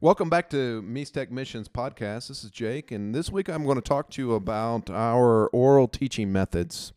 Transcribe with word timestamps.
Welcome 0.00 0.30
back 0.30 0.48
to 0.50 0.80
Mixtec 0.82 1.32
Missions 1.32 1.66
podcast. 1.66 2.28
This 2.28 2.44
is 2.44 2.52
Jake, 2.52 2.92
and 2.92 3.12
this 3.12 3.32
week 3.32 3.48
I'm 3.48 3.64
going 3.64 3.78
to 3.78 3.82
talk 3.82 4.10
to 4.10 4.22
you 4.22 4.32
about 4.34 4.88
our 4.88 5.48
oral 5.48 5.88
teaching 5.88 6.30
methods. 6.30 6.92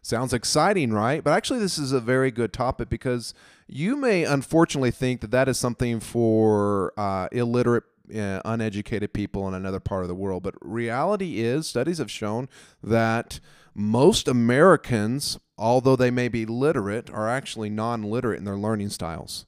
Sounds 0.00 0.32
exciting, 0.32 0.94
right? 0.94 1.22
But 1.22 1.34
actually, 1.34 1.58
this 1.58 1.76
is 1.76 1.92
a 1.92 2.00
very 2.00 2.30
good 2.30 2.54
topic 2.54 2.88
because 2.88 3.34
you 3.66 3.96
may 3.96 4.24
unfortunately 4.24 4.90
think 4.90 5.20
that 5.20 5.30
that 5.30 5.46
is 5.46 5.58
something 5.58 6.00
for 6.00 6.94
uh, 6.96 7.28
illiterate 7.32 7.84
uh, 8.16 8.40
uneducated 8.46 9.12
people 9.12 9.46
in 9.46 9.52
another 9.52 9.80
part 9.80 10.00
of 10.00 10.08
the 10.08 10.14
world. 10.14 10.42
But 10.42 10.54
reality 10.62 11.40
is, 11.40 11.68
studies 11.68 11.98
have 11.98 12.10
shown 12.10 12.48
that 12.82 13.40
most 13.74 14.26
Americans, 14.26 15.38
although 15.58 15.96
they 15.96 16.10
may 16.10 16.28
be 16.28 16.46
literate, 16.46 17.10
are 17.10 17.28
actually 17.28 17.68
non 17.68 18.04
literate 18.04 18.38
in 18.38 18.46
their 18.46 18.56
learning 18.56 18.88
styles. 18.88 19.44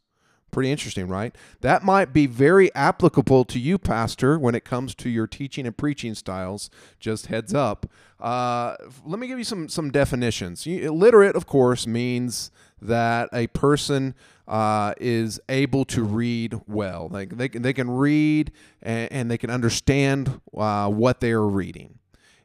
Pretty 0.50 0.70
interesting, 0.70 1.06
right? 1.06 1.34
That 1.60 1.84
might 1.84 2.12
be 2.12 2.26
very 2.26 2.74
applicable 2.74 3.44
to 3.46 3.58
you, 3.58 3.78
Pastor, 3.78 4.38
when 4.38 4.54
it 4.54 4.64
comes 4.64 4.94
to 4.96 5.08
your 5.08 5.26
teaching 5.26 5.66
and 5.66 5.76
preaching 5.76 6.14
styles. 6.14 6.70
Just 6.98 7.26
heads 7.26 7.54
up. 7.54 7.86
Uh, 8.18 8.76
let 9.04 9.18
me 9.18 9.26
give 9.26 9.38
you 9.38 9.44
some 9.44 9.68
some 9.68 9.90
definitions. 9.90 10.66
Illiterate, 10.66 11.36
of 11.36 11.46
course, 11.46 11.86
means 11.86 12.50
that 12.82 13.28
a 13.32 13.46
person 13.48 14.14
uh, 14.48 14.94
is 15.00 15.40
able 15.48 15.84
to 15.86 16.02
read 16.02 16.60
well. 16.66 17.08
Like 17.10 17.36
they, 17.36 17.48
they 17.48 17.72
can 17.72 17.90
read 17.90 18.52
and, 18.82 19.12
and 19.12 19.30
they 19.30 19.38
can 19.38 19.50
understand 19.50 20.40
uh, 20.56 20.88
what 20.88 21.20
they 21.20 21.30
are 21.30 21.46
reading. 21.46 21.98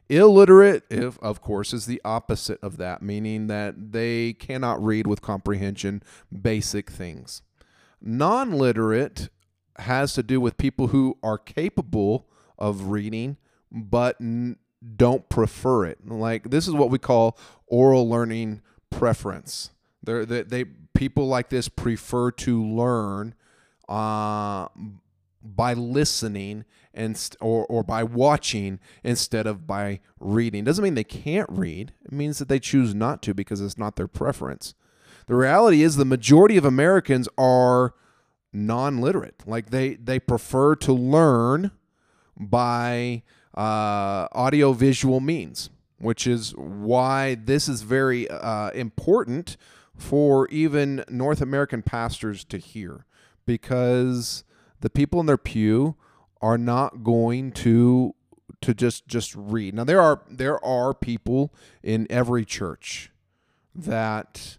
Illiterate, 0.08 0.84
if 0.88 1.18
of 1.20 1.40
course, 1.40 1.72
is 1.72 1.86
the 1.86 2.00
opposite 2.04 2.60
of 2.62 2.76
that, 2.76 3.02
meaning 3.02 3.48
that 3.48 3.90
they 3.92 4.34
cannot 4.34 4.82
read 4.82 5.06
with 5.08 5.20
comprehension 5.20 6.00
basic 6.30 6.90
things. 6.90 7.42
Non 8.06 8.52
literate 8.52 9.28
has 9.78 10.14
to 10.14 10.22
do 10.22 10.40
with 10.40 10.56
people 10.56 10.88
who 10.88 11.18
are 11.22 11.36
capable 11.36 12.26
of 12.58 12.86
reading 12.88 13.36
but 13.70 14.16
n- 14.20 14.56
don't 14.96 15.28
prefer 15.28 15.84
it. 15.86 16.06
Like 16.06 16.50
this 16.50 16.66
is 16.66 16.74
what 16.74 16.90
we 16.90 16.98
call 16.98 17.38
oral 17.66 18.08
learning 18.08 18.62
preference. 18.90 19.70
They're, 20.02 20.24
they, 20.24 20.42
they 20.42 20.64
people 20.94 21.26
like 21.26 21.48
this 21.48 21.68
prefer 21.68 22.30
to 22.30 22.64
learn 22.64 23.34
uh, 23.88 24.68
by 25.42 25.74
listening 25.74 26.64
and 26.94 27.36
or 27.40 27.66
or 27.66 27.82
by 27.82 28.02
watching 28.02 28.78
instead 29.04 29.46
of 29.46 29.66
by 29.66 30.00
reading. 30.18 30.64
Doesn't 30.64 30.82
mean 30.82 30.94
they 30.94 31.04
can't 31.04 31.50
read. 31.50 31.92
It 32.04 32.12
means 32.12 32.38
that 32.38 32.48
they 32.48 32.58
choose 32.58 32.94
not 32.94 33.22
to 33.22 33.34
because 33.34 33.60
it's 33.60 33.78
not 33.78 33.96
their 33.96 34.08
preference. 34.08 34.74
The 35.26 35.34
reality 35.34 35.82
is 35.82 35.96
the 35.96 36.04
majority 36.04 36.56
of 36.56 36.64
Americans 36.64 37.28
are 37.36 37.94
non-literate. 38.52 39.42
Like 39.46 39.70
they 39.70 39.94
they 39.94 40.18
prefer 40.20 40.76
to 40.76 40.92
learn 40.92 41.72
by 42.36 43.22
uh, 43.56 44.28
audio 44.32 44.72
visual 44.72 45.20
means, 45.20 45.70
which 45.98 46.26
is 46.26 46.54
why 46.56 47.34
this 47.34 47.68
is 47.68 47.82
very 47.82 48.28
uh, 48.30 48.70
important 48.70 49.56
for 49.96 50.46
even 50.48 51.04
North 51.08 51.40
American 51.40 51.82
pastors 51.82 52.44
to 52.44 52.58
hear, 52.58 53.06
because 53.46 54.44
the 54.80 54.90
people 54.90 55.20
in 55.20 55.26
their 55.26 55.38
pew 55.38 55.96
are 56.40 56.58
not 56.58 57.02
going 57.02 57.50
to 57.50 58.14
to 58.60 58.74
just 58.74 59.08
just 59.08 59.34
read. 59.34 59.74
Now 59.74 59.84
there 59.84 60.00
are 60.00 60.22
there 60.30 60.64
are 60.64 60.94
people 60.94 61.52
in 61.82 62.06
every 62.10 62.44
church 62.44 63.10
that 63.74 64.58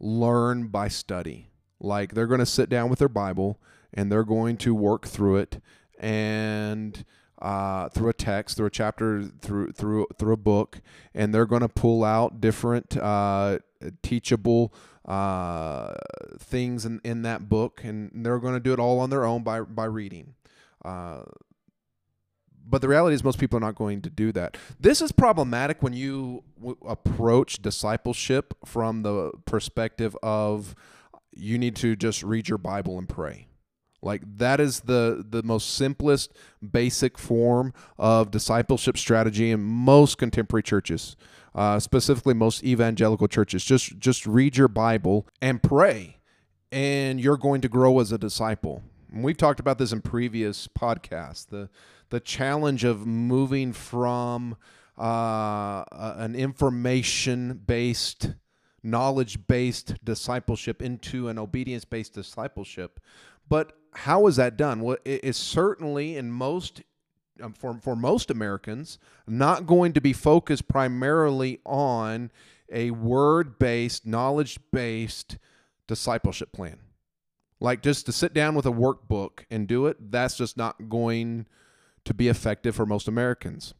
learn 0.00 0.68
by 0.68 0.88
study. 0.88 1.50
Like 1.80 2.14
they're 2.14 2.26
going 2.26 2.40
to 2.40 2.46
sit 2.46 2.68
down 2.68 2.90
with 2.90 2.98
their 2.98 3.08
Bible 3.08 3.60
and 3.92 4.10
they're 4.10 4.24
going 4.24 4.56
to 4.58 4.74
work 4.74 5.06
through 5.06 5.36
it 5.36 5.60
and 5.98 7.04
uh, 7.40 7.88
through 7.90 8.08
a 8.08 8.14
text, 8.14 8.56
through 8.56 8.66
a 8.66 8.70
chapter, 8.70 9.22
through 9.22 9.72
through 9.72 10.06
through 10.18 10.32
a 10.32 10.38
book, 10.38 10.80
and 11.14 11.34
they're 11.34 11.46
going 11.46 11.62
to 11.62 11.68
pull 11.68 12.04
out 12.04 12.40
different 12.40 12.96
uh, 12.96 13.58
teachable 14.02 14.72
uh, 15.04 15.94
things 16.38 16.84
in, 16.84 17.00
in 17.04 17.22
that 17.22 17.48
book, 17.48 17.82
and 17.84 18.10
they're 18.26 18.40
going 18.40 18.54
to 18.54 18.60
do 18.60 18.72
it 18.72 18.78
all 18.78 18.98
on 18.98 19.10
their 19.10 19.24
own 19.24 19.42
by 19.42 19.60
by 19.60 19.84
reading. 19.84 20.34
But 22.68 22.82
the 22.82 22.88
reality 22.88 23.14
is, 23.14 23.24
most 23.24 23.38
people 23.38 23.56
are 23.56 23.60
not 23.60 23.76
going 23.76 24.02
to 24.02 24.10
do 24.10 24.30
that. 24.32 24.56
This 24.78 25.00
is 25.00 25.10
problematic 25.10 25.82
when 25.82 25.94
you 25.94 26.44
w- 26.58 26.76
approach 26.86 27.62
discipleship 27.62 28.54
from 28.64 29.02
the 29.02 29.32
perspective 29.46 30.16
of 30.22 30.74
you 31.32 31.56
need 31.58 31.76
to 31.76 31.96
just 31.96 32.22
read 32.22 32.48
your 32.48 32.58
Bible 32.58 32.98
and 32.98 33.08
pray. 33.08 33.46
Like 34.02 34.22
that 34.38 34.60
is 34.60 34.80
the 34.80 35.24
the 35.28 35.42
most 35.42 35.74
simplest 35.74 36.32
basic 36.70 37.18
form 37.18 37.72
of 37.98 38.30
discipleship 38.30 38.96
strategy 38.96 39.50
in 39.50 39.60
most 39.60 40.18
contemporary 40.18 40.62
churches, 40.62 41.16
uh, 41.54 41.80
specifically 41.80 42.34
most 42.34 42.62
evangelical 42.62 43.26
churches. 43.26 43.64
Just 43.64 43.98
just 43.98 44.24
read 44.26 44.56
your 44.56 44.68
Bible 44.68 45.26
and 45.42 45.60
pray, 45.62 46.18
and 46.70 47.20
you're 47.20 47.36
going 47.36 47.60
to 47.62 47.68
grow 47.68 47.98
as 47.98 48.12
a 48.12 48.18
disciple. 48.18 48.82
And 49.12 49.24
we've 49.24 49.36
talked 49.36 49.58
about 49.58 49.78
this 49.78 49.90
in 49.90 50.00
previous 50.00 50.68
podcasts. 50.68 51.46
The 51.48 51.68
the 52.10 52.20
challenge 52.20 52.84
of 52.84 53.06
moving 53.06 53.72
from 53.72 54.56
uh, 54.98 55.84
an 55.92 56.34
information 56.34 57.62
based 57.66 58.34
knowledge 58.82 59.46
based 59.46 59.94
discipleship 60.04 60.80
into 60.82 61.28
an 61.28 61.38
obedience 61.38 61.84
based 61.84 62.14
discipleship. 62.14 63.00
But 63.48 63.72
how 63.92 64.26
is 64.26 64.36
that 64.36 64.56
done? 64.56 64.80
Well, 64.80 64.98
it 65.04 65.24
is 65.24 65.36
certainly 65.36 66.16
in 66.16 66.30
most 66.30 66.82
um, 67.42 67.52
for 67.52 67.78
for 67.80 67.94
most 67.94 68.30
Americans 68.30 68.98
not 69.26 69.66
going 69.66 69.92
to 69.92 70.00
be 70.00 70.12
focused 70.12 70.68
primarily 70.68 71.60
on 71.64 72.30
a 72.70 72.90
word 72.90 73.58
based, 73.58 74.06
knowledge 74.06 74.58
based 74.72 75.38
discipleship 75.86 76.52
plan. 76.52 76.78
Like 77.60 77.82
just 77.82 78.06
to 78.06 78.12
sit 78.12 78.34
down 78.34 78.54
with 78.54 78.66
a 78.66 78.72
workbook 78.72 79.44
and 79.50 79.66
do 79.66 79.86
it, 79.86 80.12
that's 80.12 80.36
just 80.36 80.56
not 80.56 80.88
going 80.88 81.46
to 82.08 82.14
be 82.14 82.28
effective 82.28 82.74
for 82.74 82.84
most 82.84 83.06
Americans. 83.06 83.74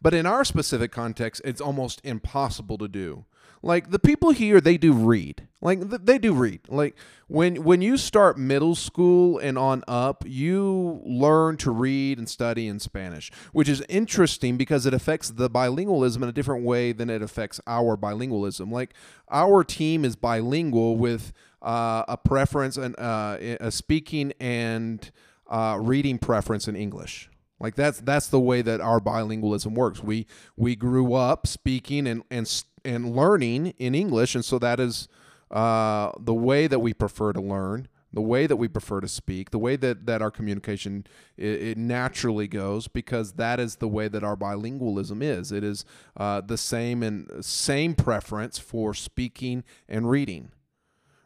But 0.00 0.14
in 0.14 0.26
our 0.26 0.44
specific 0.44 0.92
context, 0.92 1.42
it's 1.44 1.60
almost 1.60 2.00
impossible 2.04 2.78
to 2.78 2.88
do. 2.88 3.24
Like 3.62 3.90
the 3.90 3.98
people 3.98 4.30
here, 4.30 4.60
they 4.60 4.76
do 4.76 4.92
read. 4.92 5.48
Like 5.60 5.80
they 5.80 6.18
do 6.18 6.32
read. 6.32 6.60
Like 6.68 6.94
when 7.26 7.64
when 7.64 7.82
you 7.82 7.96
start 7.96 8.38
middle 8.38 8.74
school 8.74 9.38
and 9.38 9.58
on 9.58 9.82
up, 9.88 10.22
you 10.26 11.00
learn 11.04 11.56
to 11.58 11.70
read 11.70 12.18
and 12.18 12.28
study 12.28 12.68
in 12.68 12.78
Spanish, 12.78 13.32
which 13.52 13.68
is 13.68 13.82
interesting 13.88 14.56
because 14.56 14.86
it 14.86 14.94
affects 14.94 15.30
the 15.30 15.50
bilingualism 15.50 16.22
in 16.22 16.28
a 16.28 16.32
different 16.32 16.64
way 16.64 16.92
than 16.92 17.10
it 17.10 17.22
affects 17.22 17.60
our 17.66 17.96
bilingualism. 17.96 18.70
Like 18.70 18.94
our 19.30 19.64
team 19.64 20.04
is 20.04 20.14
bilingual 20.14 20.96
with 20.96 21.32
uh, 21.62 22.04
a 22.06 22.16
preference 22.16 22.76
and 22.76 22.96
uh, 22.98 23.38
a 23.40 23.72
speaking 23.72 24.32
and 24.38 25.10
uh, 25.48 25.78
reading 25.80 26.18
preference 26.18 26.68
in 26.68 26.76
English. 26.76 27.30
Like 27.58 27.74
that's 27.74 28.00
that's 28.00 28.28
the 28.28 28.40
way 28.40 28.62
that 28.62 28.80
our 28.80 29.00
bilingualism 29.00 29.74
works. 29.74 30.02
We 30.02 30.26
we 30.56 30.76
grew 30.76 31.14
up 31.14 31.46
speaking 31.46 32.06
and 32.06 32.22
and 32.30 32.62
and 32.84 33.16
learning 33.16 33.74
in 33.78 33.94
English, 33.94 34.34
and 34.34 34.44
so 34.44 34.58
that 34.58 34.78
is 34.78 35.08
uh, 35.50 36.12
the 36.18 36.34
way 36.34 36.66
that 36.66 36.80
we 36.80 36.92
prefer 36.92 37.32
to 37.32 37.40
learn, 37.40 37.88
the 38.12 38.20
way 38.20 38.46
that 38.46 38.56
we 38.56 38.68
prefer 38.68 39.00
to 39.00 39.08
speak, 39.08 39.50
the 39.50 39.58
way 39.58 39.76
that, 39.76 40.06
that 40.06 40.22
our 40.22 40.30
communication 40.30 41.06
it, 41.36 41.62
it 41.62 41.78
naturally 41.78 42.46
goes, 42.46 42.88
because 42.88 43.32
that 43.32 43.58
is 43.60 43.76
the 43.76 43.88
way 43.88 44.08
that 44.08 44.24
our 44.24 44.36
bilingualism 44.36 45.22
is. 45.22 45.52
It 45.52 45.64
is 45.64 45.84
uh, 46.16 46.40
the 46.40 46.58
same 46.58 47.02
and 47.02 47.44
same 47.44 47.94
preference 47.94 48.58
for 48.58 48.92
speaking 48.94 49.64
and 49.88 50.10
reading, 50.10 50.50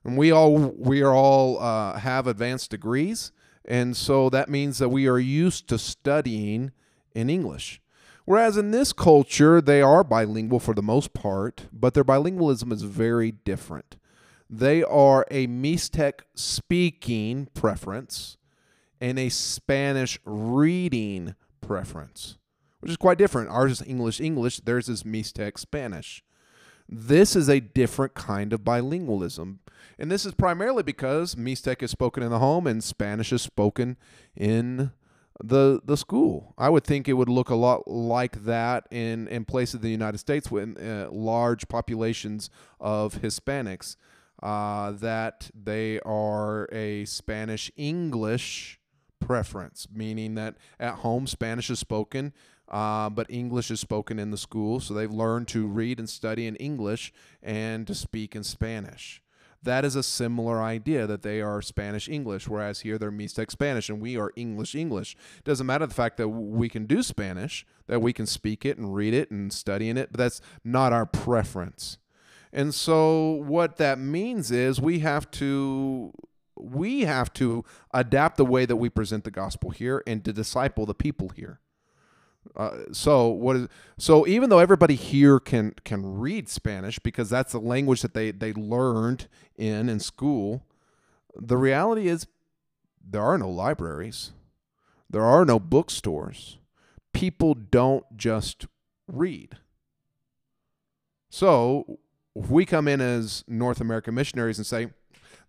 and 0.04 0.16
we 0.16 0.30
all 0.30 0.56
we 0.56 1.02
are 1.02 1.14
all 1.14 1.58
uh, 1.60 1.98
have 1.98 2.26
advanced 2.26 2.70
degrees, 2.70 3.32
and 3.64 3.96
so 3.96 4.30
that 4.30 4.48
means 4.48 4.78
that 4.78 4.88
we 4.88 5.06
are 5.06 5.18
used 5.18 5.68
to 5.68 5.78
studying 5.78 6.72
in 7.14 7.30
English. 7.30 7.80
Whereas 8.24 8.56
in 8.56 8.70
this 8.70 8.92
culture, 8.92 9.60
they 9.60 9.82
are 9.82 10.04
bilingual 10.04 10.60
for 10.60 10.74
the 10.74 10.82
most 10.82 11.12
part, 11.12 11.66
but 11.72 11.94
their 11.94 12.04
bilingualism 12.04 12.72
is 12.72 12.82
very 12.82 13.32
different. 13.32 13.96
They 14.48 14.82
are 14.82 15.26
a 15.30 15.46
Mixtec 15.46 16.20
speaking 16.34 17.48
preference 17.54 18.36
and 19.00 19.18
a 19.18 19.28
Spanish 19.28 20.18
reading 20.24 21.34
preference, 21.60 22.36
which 22.80 22.90
is 22.90 22.96
quite 22.96 23.18
different. 23.18 23.48
Ours 23.48 23.80
is 23.80 23.86
English 23.86 24.20
English, 24.20 24.60
theirs 24.60 24.88
is 24.88 25.02
Mixtec 25.02 25.58
Spanish. 25.58 26.22
This 26.92 27.36
is 27.36 27.48
a 27.48 27.60
different 27.60 28.14
kind 28.14 28.52
of 28.52 28.62
bilingualism. 28.62 29.58
And 29.96 30.10
this 30.10 30.26
is 30.26 30.34
primarily 30.34 30.82
because 30.82 31.36
Mixtec 31.36 31.82
is 31.82 31.92
spoken 31.92 32.22
in 32.24 32.30
the 32.30 32.40
home 32.40 32.66
and 32.66 32.82
Spanish 32.82 33.32
is 33.32 33.42
spoken 33.42 33.96
in 34.36 34.90
the 35.42 35.80
the 35.84 35.96
school. 35.96 36.52
I 36.58 36.68
would 36.68 36.84
think 36.84 37.08
it 37.08 37.12
would 37.14 37.28
look 37.28 37.48
a 37.48 37.54
lot 37.54 37.86
like 37.86 38.44
that 38.44 38.86
in 38.90 39.28
in 39.28 39.44
places 39.44 39.76
of 39.76 39.82
the 39.82 39.90
United 39.90 40.18
States 40.18 40.50
with 40.50 40.76
uh, 40.82 41.08
large 41.12 41.68
populations 41.68 42.50
of 42.80 43.14
Hispanics. 43.22 43.96
Uh, 44.42 44.92
that 44.92 45.50
they 45.54 46.00
are 46.00 46.66
a 46.72 47.04
Spanish 47.04 47.70
English 47.76 48.80
preference, 49.20 49.86
meaning 49.92 50.34
that 50.34 50.56
at 50.78 50.94
home 50.94 51.26
Spanish 51.26 51.68
is 51.68 51.78
spoken, 51.78 52.32
uh, 52.70 53.10
but 53.10 53.26
English 53.28 53.70
is 53.70 53.80
spoken 53.80 54.18
in 54.18 54.30
the 54.30 54.38
school. 54.38 54.80
So 54.80 54.94
they've 54.94 55.10
learned 55.10 55.48
to 55.48 55.66
read 55.66 55.98
and 55.98 56.08
study 56.08 56.46
in 56.46 56.56
English 56.56 57.12
and 57.42 57.86
to 57.86 57.94
speak 57.94 58.36
in 58.36 58.44
Spanish. 58.44 59.22
That 59.62 59.84
is 59.84 59.94
a 59.94 60.02
similar 60.02 60.62
idea 60.62 61.06
that 61.06 61.22
they 61.22 61.42
are 61.42 61.60
Spanish 61.60 62.08
English, 62.08 62.48
whereas 62.48 62.80
here 62.80 62.96
they're 62.96 63.12
Mixtec 63.12 63.50
Spanish 63.50 63.90
and 63.90 64.00
we 64.00 64.16
are 64.16 64.32
English 64.34 64.74
English. 64.74 65.16
Doesn't 65.44 65.66
matter 65.66 65.86
the 65.86 65.94
fact 65.94 66.16
that 66.16 66.28
we 66.28 66.70
can 66.70 66.86
do 66.86 67.02
Spanish, 67.02 67.66
that 67.86 68.00
we 68.00 68.14
can 68.14 68.24
speak 68.24 68.64
it 68.64 68.78
and 68.78 68.94
read 68.94 69.12
it 69.12 69.30
and 69.30 69.52
study 69.52 69.90
in 69.90 69.98
it, 69.98 70.12
but 70.12 70.18
that's 70.18 70.40
not 70.64 70.94
our 70.94 71.04
preference. 71.04 71.98
And 72.52 72.74
so 72.74 73.32
what 73.32 73.76
that 73.76 73.98
means 73.98 74.50
is 74.50 74.80
we 74.80 75.00
have 75.00 75.30
to 75.32 76.12
we 76.56 77.02
have 77.02 77.32
to 77.32 77.64
adapt 77.92 78.36
the 78.36 78.44
way 78.44 78.66
that 78.66 78.76
we 78.76 78.90
present 78.90 79.24
the 79.24 79.30
gospel 79.30 79.70
here 79.70 80.02
and 80.06 80.24
to 80.24 80.32
disciple 80.32 80.84
the 80.84 80.94
people 80.94 81.30
here. 81.30 81.60
Uh, 82.56 82.78
so 82.92 83.28
what 83.28 83.56
is 83.56 83.68
so 83.98 84.26
even 84.26 84.50
though 84.50 84.58
everybody 84.58 84.94
here 84.94 85.38
can 85.38 85.74
can 85.84 86.18
read 86.18 86.48
Spanish 86.48 86.98
because 86.98 87.30
that's 87.30 87.52
the 87.52 87.60
language 87.60 88.02
that 88.02 88.14
they 88.14 88.30
they 88.30 88.52
learned 88.52 89.28
in 89.56 89.88
in 89.88 90.00
school, 90.00 90.64
the 91.36 91.56
reality 91.56 92.08
is 92.08 92.26
there 93.08 93.22
are 93.22 93.38
no 93.38 93.48
libraries, 93.48 94.32
there 95.08 95.24
are 95.24 95.44
no 95.44 95.58
bookstores. 95.58 96.58
People 97.12 97.54
don't 97.54 98.04
just 98.16 98.66
read. 99.06 99.58
So 101.28 101.98
if 102.34 102.50
we 102.50 102.64
come 102.64 102.88
in 102.88 103.00
as 103.00 103.44
North 103.46 103.80
American 103.80 104.14
missionaries 104.14 104.58
and 104.58 104.66
say, 104.66 104.88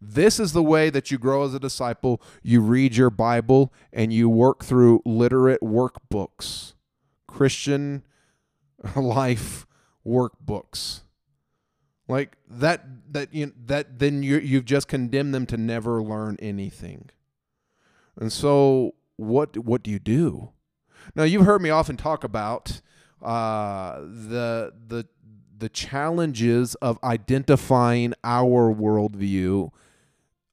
this 0.02 0.40
is 0.40 0.54
the 0.54 0.64
way 0.64 0.90
that 0.90 1.12
you 1.12 1.20
grow 1.20 1.44
as 1.44 1.54
a 1.54 1.60
disciple. 1.60 2.22
You 2.42 2.62
read 2.62 2.96
your 2.96 3.12
Bible 3.12 3.72
and 3.94 4.12
you 4.12 4.30
work 4.30 4.64
through 4.64 5.02
literate 5.06 5.62
workbooks, 5.62 6.74
Christian 7.32 8.04
life 8.96 9.66
workbooks. 10.06 11.02
Like 12.08 12.38
that 12.50 12.86
that 13.14 13.34
you 13.34 13.54
that 13.66 14.00
then 14.00 14.22
you 14.22 14.38
you've 14.38 14.66
just 14.66 14.88
condemned 14.88 15.34
them 15.34 15.46
to 15.48 15.58
never 15.58 16.04
learn 16.04 16.38
anything. 16.42 17.10
And 18.20 18.32
so 18.34 18.96
what 19.16 19.58
what 19.58 19.84
do 19.84 19.92
you 19.92 20.00
do? 20.00 20.50
Now 21.16 21.24
you've 21.24 21.46
heard 21.46 21.62
me 21.62 21.70
often 21.70 21.96
talk 21.96 22.24
about 22.24 22.82
uh, 23.22 24.00
the 24.02 24.74
the 24.88 25.08
the 25.58 25.70
challenges 25.70 26.76
of 26.76 26.98
identifying 27.04 28.14
our 28.24 28.74
worldview, 28.74 29.72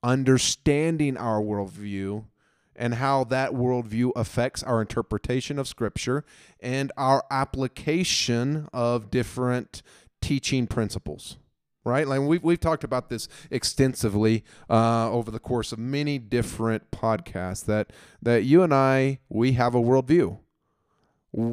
understanding 0.02 1.16
our 1.16 1.40
worldview, 1.40 2.24
and 2.78 2.94
how 2.94 3.24
that 3.24 3.52
worldview 3.52 4.12
affects 4.16 4.62
our 4.62 4.80
interpretation 4.80 5.58
of 5.58 5.68
Scripture 5.68 6.24
and 6.60 6.92
our 6.96 7.24
application 7.30 8.68
of 8.72 9.10
different 9.10 9.82
teaching 10.22 10.66
principles. 10.66 11.36
Right, 11.84 12.06
like 12.06 12.20
we've 12.20 12.42
we've 12.42 12.60
talked 12.60 12.84
about 12.84 13.08
this 13.08 13.28
extensively 13.50 14.44
uh, 14.68 15.10
over 15.10 15.30
the 15.30 15.38
course 15.38 15.72
of 15.72 15.78
many 15.78 16.18
different 16.18 16.90
podcasts. 16.90 17.64
That 17.64 17.92
that 18.20 18.44
you 18.44 18.62
and 18.62 18.74
I 18.74 19.20
we 19.30 19.52
have 19.52 19.74
a 19.74 19.80
worldview, 19.80 20.38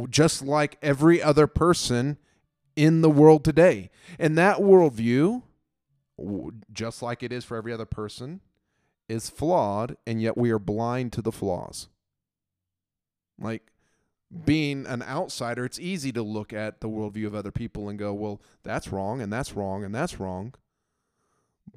just 0.09 0.41
like 0.41 0.77
every 0.81 1.21
other 1.21 1.47
person 1.47 2.17
in 2.75 3.01
the 3.01 3.09
world 3.09 3.45
today. 3.45 3.89
And 4.19 4.37
that 4.37 4.57
worldview, 4.57 5.43
just 6.73 7.01
like 7.01 7.23
it 7.23 7.31
is 7.31 7.45
for 7.45 7.55
every 7.55 7.71
other 7.71 7.85
person, 7.85 8.41
is 9.07 9.29
flawed, 9.29 9.97
and 10.05 10.21
yet 10.21 10.37
we 10.37 10.51
are 10.51 10.59
blind 10.59 11.13
to 11.13 11.21
the 11.21 11.31
flaws. 11.31 11.87
Like 13.39 13.71
being 14.45 14.85
an 14.85 15.03
outsider, 15.03 15.65
it's 15.65 15.79
easy 15.79 16.11
to 16.13 16.23
look 16.23 16.53
at 16.53 16.81
the 16.81 16.89
worldview 16.89 17.27
of 17.27 17.35
other 17.35 17.51
people 17.51 17.89
and 17.89 17.99
go, 17.99 18.13
well, 18.13 18.41
that's 18.63 18.91
wrong, 18.91 19.21
and 19.21 19.31
that's 19.31 19.53
wrong, 19.53 19.83
and 19.83 19.93
that's 19.93 20.19
wrong. 20.19 20.53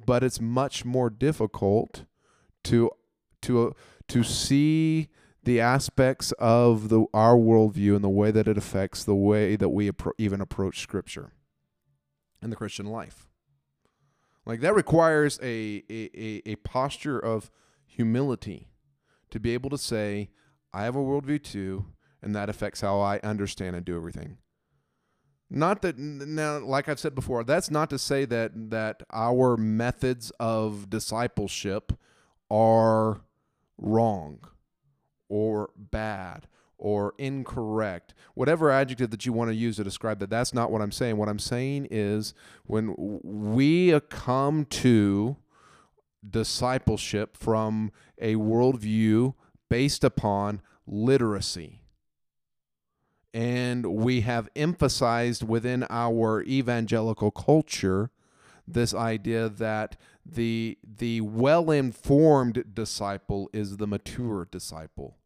But 0.05 0.23
it's 0.23 0.41
much 0.41 0.85
more 0.85 1.09
difficult 1.09 2.05
to 2.65 2.91
to 3.41 3.75
to 4.07 4.23
see 4.23 5.09
the 5.43 5.59
aspects 5.59 6.31
of 6.33 6.89
the 6.89 7.05
our 7.13 7.35
worldview 7.35 7.95
and 7.95 8.03
the 8.03 8.09
way 8.09 8.31
that 8.31 8.47
it 8.47 8.57
affects 8.57 9.03
the 9.03 9.15
way 9.15 9.55
that 9.55 9.69
we 9.69 9.89
appro- 9.89 10.11
even 10.17 10.41
approach 10.41 10.79
Scripture 10.79 11.31
and 12.41 12.51
the 12.51 12.55
Christian 12.55 12.85
life. 12.85 13.28
Like 14.49 14.61
that 14.61 14.73
requires 14.73 15.39
a, 15.43 15.83
a, 15.91 16.41
a 16.43 16.55
posture 16.55 17.19
of 17.19 17.51
humility 17.85 18.67
to 19.29 19.39
be 19.39 19.53
able 19.53 19.69
to 19.69 19.77
say, 19.77 20.31
I 20.73 20.85
have 20.85 20.95
a 20.95 20.99
worldview 20.99 21.43
too, 21.43 21.85
and 22.23 22.35
that 22.35 22.49
affects 22.49 22.81
how 22.81 22.99
I 22.99 23.19
understand 23.19 23.75
and 23.75 23.85
do 23.85 23.95
everything. 23.95 24.39
Not 25.51 25.83
that 25.83 25.99
now, 25.99 26.57
like 26.57 26.89
I've 26.89 26.99
said 26.99 27.13
before, 27.13 27.43
that's 27.43 27.69
not 27.69 27.91
to 27.91 27.99
say 27.99 28.25
that 28.25 28.71
that 28.71 29.03
our 29.13 29.55
methods 29.55 30.31
of 30.39 30.89
discipleship 30.89 31.93
are 32.49 33.21
wrong 33.77 34.39
or 35.27 35.69
bad 35.77 36.47
or 36.79 37.13
incorrect, 37.17 38.13
whatever 38.33 38.71
adjective 38.71 39.11
that 39.11 39.25
you 39.25 39.33
want 39.33 39.49
to 39.49 39.55
use 39.55 39.75
to 39.75 39.83
describe 39.83 40.19
that, 40.19 40.29
that's 40.29 40.53
not 40.53 40.71
what 40.71 40.81
I'm 40.81 40.91
saying. 40.91 41.17
What 41.17 41.29
I'm 41.29 41.39
saying 41.39 41.87
is 41.91 42.33
when 42.65 42.95
we 42.97 43.99
come 44.09 44.65
to 44.65 45.37
discipleship 46.27 47.37
from 47.37 47.91
a 48.19 48.35
worldview 48.35 49.33
based 49.69 50.03
upon 50.03 50.61
literacy, 50.87 51.81
and 53.33 53.85
we 53.85 54.21
have 54.21 54.49
emphasized 54.55 55.47
within 55.47 55.85
our 55.89 56.41
evangelical 56.43 57.29
culture 57.29 58.09
this 58.67 58.93
idea 58.93 59.49
that 59.49 59.97
the 60.25 60.77
the 60.83 61.21
well-informed 61.21 62.63
disciple 62.73 63.49
is 63.53 63.77
the 63.77 63.87
mature 63.87 64.47
disciple 64.51 65.18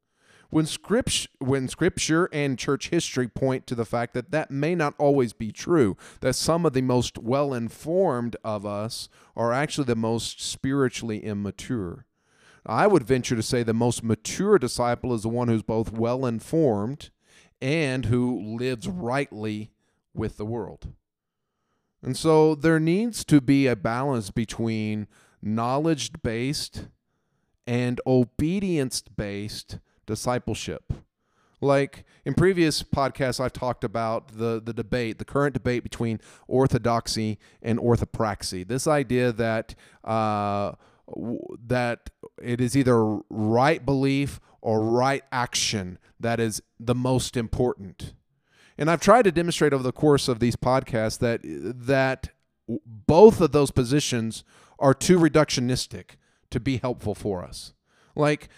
when 0.54 0.68
scripture, 0.68 1.30
when 1.40 1.68
scripture 1.68 2.30
and 2.32 2.60
church 2.60 2.90
history 2.90 3.28
point 3.28 3.66
to 3.66 3.74
the 3.74 3.86
fact 3.86 4.14
that 4.14 4.30
that 4.30 4.52
may 4.52 4.76
not 4.76 4.94
always 5.00 5.34
be 5.34 5.52
true, 5.52 5.98
that 6.20 6.36
some 6.36 6.64
of 6.64 6.74
the 6.74 6.82
most 6.82 7.18
well 7.18 7.54
informed 7.54 8.36
of 8.44 8.64
us 8.64 9.10
are 9.36 9.52
actually 9.52 9.86
the 9.86 9.96
most 9.96 10.40
spiritually 10.40 11.24
immature. 11.24 12.06
I 12.66 12.86
would 12.86 13.04
venture 13.04 13.36
to 13.36 13.42
say 13.42 13.64
the 13.64 13.74
most 13.74 14.04
mature 14.04 14.60
disciple 14.60 15.14
is 15.14 15.24
the 15.24 15.30
one 15.30 15.48
who's 15.48 15.64
both 15.64 15.92
well 15.92 16.24
informed 16.24 17.10
and 17.60 18.06
who 18.06 18.58
lives 18.58 18.88
rightly 18.88 19.72
with 20.14 20.38
the 20.38 20.46
world. 20.46 20.94
And 22.04 22.16
so 22.16 22.54
there 22.54 22.80
needs 22.80 23.26
to 23.26 23.42
be 23.42 23.66
a 23.66 23.76
balance 23.76 24.30
between 24.30 25.08
knowledge 25.42 26.12
based 26.22 26.90
and 27.66 28.00
obedience 28.06 29.02
based 29.02 29.80
discipleship. 30.06 30.94
Like 31.62 32.04
in 32.26 32.34
previous 32.34 32.84
podcasts, 32.84 33.40
I've 33.40 33.54
talked 33.54 33.84
about 33.84 34.38
the, 34.38 34.62
the 34.64 34.74
debate, 34.74 35.18
the 35.18 35.26
current 35.26 35.54
debate 35.54 35.84
between 35.84 36.20
orthodoxy 36.48 37.40
and 37.62 37.80
orthopraxy. 37.80 38.68
This 38.68 38.86
idea 38.86 39.32
that 39.32 39.76
uh, 40.04 40.74
that 41.66 42.10
it 42.42 42.60
is 42.60 42.76
either 42.76 43.20
right 43.30 43.86
belief 43.86 44.40
or 44.62 44.82
right 44.82 45.24
action 45.32 46.00
that 46.20 46.40
is 46.40 46.62
the 46.80 46.96
most 46.96 47.38
important. 47.38 48.14
And 48.78 48.90
I've 48.90 49.02
tried 49.02 49.24
to 49.24 49.32
demonstrate 49.32 49.74
over 49.74 49.84
the 49.84 49.92
course 49.92 50.28
of 50.28 50.40
these 50.40 50.56
podcasts 50.56 51.20
that 51.20 51.42
that 51.44 52.30
both 52.86 53.42
of 53.42 53.52
those 53.52 53.72
positions 53.72 54.44
are 54.80 54.94
too 54.94 55.20
reductionistic 55.20 56.12
to 56.50 56.60
be 56.60 56.78
helpful 56.78 57.16
for 57.16 57.44
us. 57.44 57.74
Like, 58.16 58.50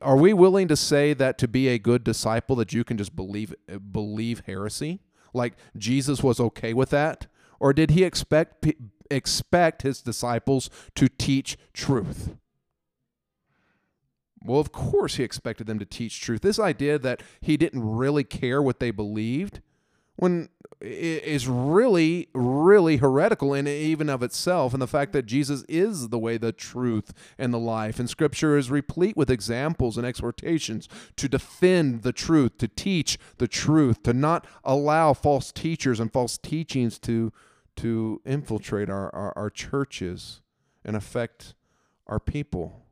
are 0.00 0.16
we 0.16 0.32
willing 0.32 0.68
to 0.68 0.76
say 0.76 1.14
that 1.14 1.38
to 1.38 1.48
be 1.48 1.68
a 1.68 1.78
good 1.78 2.04
disciple 2.04 2.56
that 2.56 2.72
you 2.72 2.84
can 2.84 2.98
just 2.98 3.14
believe 3.14 3.54
believe 3.92 4.42
heresy? 4.46 5.00
Like 5.32 5.54
Jesus 5.76 6.22
was 6.22 6.40
okay 6.40 6.74
with 6.74 6.90
that, 6.90 7.26
or 7.60 7.72
did 7.72 7.90
he 7.90 8.04
expect 8.04 8.66
expect 9.10 9.82
his 9.82 10.02
disciples 10.02 10.68
to 10.94 11.08
teach 11.08 11.56
truth? 11.72 12.36
Well, 14.44 14.58
of 14.58 14.72
course 14.72 15.16
he 15.16 15.22
expected 15.22 15.66
them 15.66 15.78
to 15.78 15.84
teach 15.84 16.20
truth. 16.20 16.40
This 16.42 16.58
idea 16.58 16.98
that 16.98 17.22
he 17.40 17.56
didn't 17.56 17.88
really 17.88 18.24
care 18.24 18.60
what 18.60 18.80
they 18.80 18.90
believed 18.90 19.60
when 20.22 20.48
is 20.80 21.48
really, 21.48 22.28
really 22.32 22.98
heretical 22.98 23.52
in 23.52 23.66
even 23.66 24.08
of 24.08 24.22
itself. 24.22 24.72
And 24.72 24.80
the 24.80 24.86
fact 24.86 25.12
that 25.14 25.26
Jesus 25.26 25.64
is 25.68 26.10
the 26.10 26.18
way, 26.18 26.36
the 26.36 26.52
truth, 26.52 27.12
and 27.36 27.52
the 27.52 27.58
life. 27.58 27.98
And 27.98 28.08
Scripture 28.08 28.56
is 28.56 28.70
replete 28.70 29.16
with 29.16 29.28
examples 29.28 29.96
and 29.96 30.06
exhortations 30.06 30.88
to 31.16 31.28
defend 31.28 32.02
the 32.02 32.12
truth, 32.12 32.56
to 32.58 32.68
teach 32.68 33.18
the 33.38 33.48
truth, 33.48 34.04
to 34.04 34.12
not 34.12 34.46
allow 34.62 35.12
false 35.12 35.50
teachers 35.50 35.98
and 35.98 36.12
false 36.12 36.38
teachings 36.38 37.00
to, 37.00 37.32
to 37.78 38.22
infiltrate 38.24 38.88
our, 38.88 39.12
our, 39.12 39.32
our 39.34 39.50
churches 39.50 40.40
and 40.84 40.94
affect 40.94 41.54
our 42.06 42.20
people. 42.20 42.86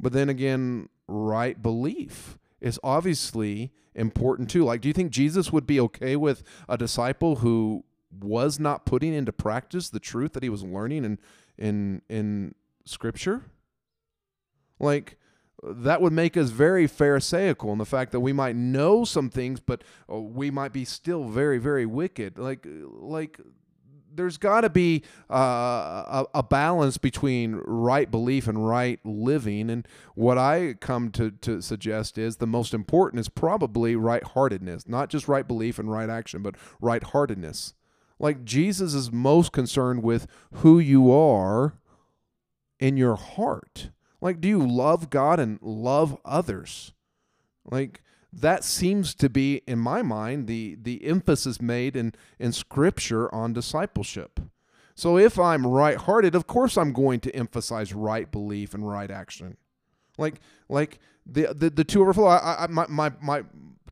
But 0.00 0.14
then 0.14 0.30
again, 0.30 0.88
right 1.06 1.62
belief 1.62 2.38
is 2.66 2.80
obviously 2.82 3.72
important 3.94 4.50
too. 4.50 4.64
Like, 4.64 4.80
do 4.80 4.88
you 4.88 4.94
think 4.94 5.12
Jesus 5.12 5.52
would 5.52 5.66
be 5.66 5.80
okay 5.80 6.16
with 6.16 6.42
a 6.68 6.76
disciple 6.76 7.36
who 7.36 7.84
was 8.10 8.58
not 8.58 8.84
putting 8.84 9.14
into 9.14 9.32
practice 9.32 9.88
the 9.88 10.00
truth 10.00 10.32
that 10.32 10.42
he 10.42 10.48
was 10.48 10.62
learning 10.62 11.04
in 11.04 11.18
in 11.56 12.02
in 12.08 12.54
Scripture? 12.84 13.44
Like, 14.78 15.16
that 15.62 16.02
would 16.02 16.12
make 16.12 16.36
us 16.36 16.50
very 16.50 16.86
pharisaical 16.86 17.72
in 17.72 17.78
the 17.78 17.86
fact 17.86 18.12
that 18.12 18.20
we 18.20 18.32
might 18.32 18.56
know 18.56 19.04
some 19.04 19.30
things 19.30 19.58
but 19.58 19.82
uh, 20.12 20.20
we 20.20 20.50
might 20.50 20.72
be 20.72 20.84
still 20.84 21.24
very 21.24 21.58
very 21.58 21.86
wicked 21.86 22.38
like 22.38 22.66
like 22.66 23.40
there's 24.16 24.38
got 24.38 24.62
to 24.62 24.70
be 24.70 25.02
uh, 25.30 25.34
a, 26.24 26.26
a, 26.34 26.42
balance 26.42 26.98
between 26.98 27.56
right 27.66 28.10
belief 28.10 28.48
and 28.48 28.66
right 28.66 28.98
living. 29.04 29.70
And 29.70 29.86
what 30.14 30.38
I 30.38 30.74
come 30.80 31.10
to, 31.12 31.30
to 31.30 31.60
suggest 31.60 32.18
is 32.18 32.36
the 32.36 32.46
most 32.46 32.74
important 32.74 33.20
is 33.20 33.28
probably 33.28 33.96
right 33.96 34.24
heartedness, 34.24 34.88
not 34.88 35.10
just 35.10 35.28
right 35.28 35.46
belief 35.46 35.78
and 35.78 35.90
right 35.90 36.10
action, 36.10 36.42
but 36.42 36.56
right 36.80 37.02
heartedness. 37.02 37.74
Like 38.18 38.44
Jesus 38.44 38.94
is 38.94 39.12
most 39.12 39.52
concerned 39.52 40.02
with 40.02 40.26
who 40.54 40.78
you 40.78 41.12
are 41.12 41.78
in 42.80 42.96
your 42.96 43.16
heart. 43.16 43.90
Like, 44.20 44.40
do 44.40 44.48
you 44.48 44.66
love 44.66 45.10
God 45.10 45.38
and 45.38 45.58
love 45.60 46.18
others? 46.24 46.92
Like, 47.64 48.02
that 48.32 48.64
seems 48.64 49.14
to 49.14 49.28
be, 49.28 49.62
in 49.66 49.78
my 49.78 50.02
mind, 50.02 50.46
the 50.46 50.76
the 50.80 51.04
emphasis 51.04 51.60
made 51.60 51.96
in 51.96 52.12
in 52.38 52.52
Scripture 52.52 53.32
on 53.34 53.52
discipleship. 53.52 54.40
So 54.94 55.18
if 55.18 55.38
I'm 55.38 55.66
right 55.66 55.96
hearted, 55.96 56.34
of 56.34 56.46
course 56.46 56.76
I'm 56.76 56.92
going 56.92 57.20
to 57.20 57.36
emphasize 57.36 57.92
right 57.92 58.30
belief 58.30 58.74
and 58.74 58.88
right 58.88 59.10
action. 59.10 59.56
Like 60.18 60.40
like 60.68 60.98
the 61.24 61.54
the, 61.54 61.70
the 61.70 61.84
two 61.84 62.02
overflow. 62.02 62.26
I, 62.26 62.64
I, 62.64 62.66
my, 62.68 62.86
my 62.88 63.12
my 63.20 63.44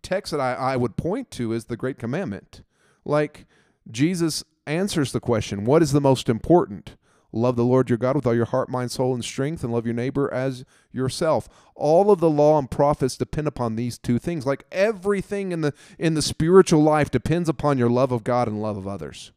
text 0.02 0.32
that 0.32 0.40
I, 0.40 0.54
I 0.54 0.76
would 0.76 0.96
point 0.96 1.30
to 1.32 1.52
is 1.52 1.66
the 1.66 1.76
Great 1.76 1.98
Commandment. 1.98 2.62
Like 3.04 3.46
Jesus 3.90 4.44
answers 4.66 5.12
the 5.12 5.20
question, 5.20 5.64
what 5.64 5.82
is 5.82 5.92
the 5.92 6.00
most 6.00 6.28
important? 6.28 6.96
Love 7.36 7.56
the 7.56 7.64
Lord 7.64 7.90
your 7.90 7.98
God 7.98 8.14
with 8.14 8.28
all 8.28 8.34
your 8.34 8.44
heart, 8.44 8.68
mind, 8.68 8.92
soul, 8.92 9.12
and 9.12 9.24
strength, 9.24 9.64
and 9.64 9.72
love 9.72 9.84
your 9.84 9.94
neighbor 9.94 10.32
as 10.32 10.64
yourself. 10.92 11.48
All 11.74 12.12
of 12.12 12.20
the 12.20 12.30
law 12.30 12.60
and 12.60 12.70
prophets 12.70 13.16
depend 13.16 13.48
upon 13.48 13.74
these 13.74 13.98
two 13.98 14.20
things. 14.20 14.46
Like 14.46 14.64
everything 14.70 15.50
in 15.50 15.60
the 15.60 15.74
in 15.98 16.14
the 16.14 16.22
spiritual 16.22 16.80
life 16.80 17.10
depends 17.10 17.48
upon 17.48 17.76
your 17.76 17.90
love 17.90 18.12
of 18.12 18.22
God 18.22 18.46
and 18.46 18.62
love 18.62 18.76
of 18.76 18.86
others. 18.86 19.32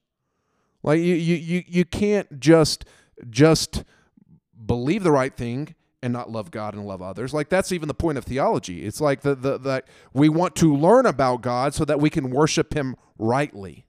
Like 0.83 0.99
you 0.99 1.15
you 1.15 1.35
you, 1.37 1.63
you 1.65 1.85
can't 1.85 2.39
just 2.39 2.85
just 3.31 3.83
believe 4.63 5.01
the 5.01 5.11
right 5.11 5.35
thing 5.35 5.73
and 6.03 6.13
not 6.13 6.29
love 6.29 6.51
God 6.51 6.75
and 6.75 6.85
love 6.85 7.01
others. 7.01 7.33
Like 7.33 7.49
that's 7.49 7.71
even 7.71 7.87
the 7.87 7.95
point 7.95 8.19
of 8.19 8.25
theology. 8.25 8.85
It's 8.85 9.01
like 9.01 9.21
the 9.21 9.33
the 9.33 9.57
that 9.57 9.87
we 10.13 10.29
want 10.29 10.55
to 10.57 10.75
learn 10.75 11.07
about 11.07 11.41
God 11.41 11.73
so 11.73 11.83
that 11.83 11.99
we 11.99 12.11
can 12.11 12.29
worship 12.29 12.75
him 12.75 12.95
rightly 13.17 13.86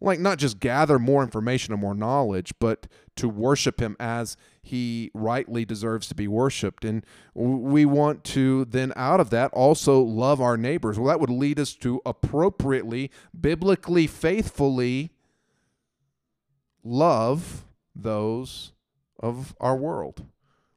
like 0.00 0.20
not 0.20 0.38
just 0.38 0.60
gather 0.60 0.98
more 0.98 1.22
information 1.22 1.72
and 1.72 1.80
more 1.80 1.94
knowledge, 1.94 2.52
but 2.58 2.86
to 3.16 3.28
worship 3.28 3.80
him 3.80 3.96
as 3.98 4.36
he 4.62 5.10
rightly 5.14 5.64
deserves 5.64 6.06
to 6.08 6.14
be 6.14 6.28
worshiped. 6.28 6.84
And 6.84 7.04
we 7.34 7.86
want 7.86 8.22
to 8.24 8.66
then 8.66 8.92
out 8.94 9.20
of 9.20 9.30
that 9.30 9.52
also 9.52 10.00
love 10.00 10.40
our 10.40 10.56
neighbors. 10.56 10.98
Well, 10.98 11.08
that 11.08 11.20
would 11.20 11.30
lead 11.30 11.58
us 11.58 11.74
to 11.76 12.02
appropriately, 12.04 13.10
biblically, 13.38 14.06
faithfully 14.06 15.10
love 16.84 17.64
those 17.94 18.72
of 19.18 19.54
our 19.60 19.76
world. 19.76 20.24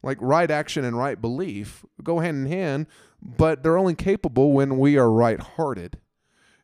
Like 0.01 0.17
right 0.21 0.49
action 0.49 0.85
and 0.85 0.97
right 0.97 1.19
belief 1.19 1.85
go 2.01 2.19
hand 2.19 2.45
in 2.45 2.51
hand, 2.51 2.87
but 3.21 3.63
they're 3.63 3.77
only 3.77 3.95
capable 3.95 4.53
when 4.53 4.77
we 4.77 4.97
are 4.97 5.11
right 5.11 5.41
hearted. 5.41 5.97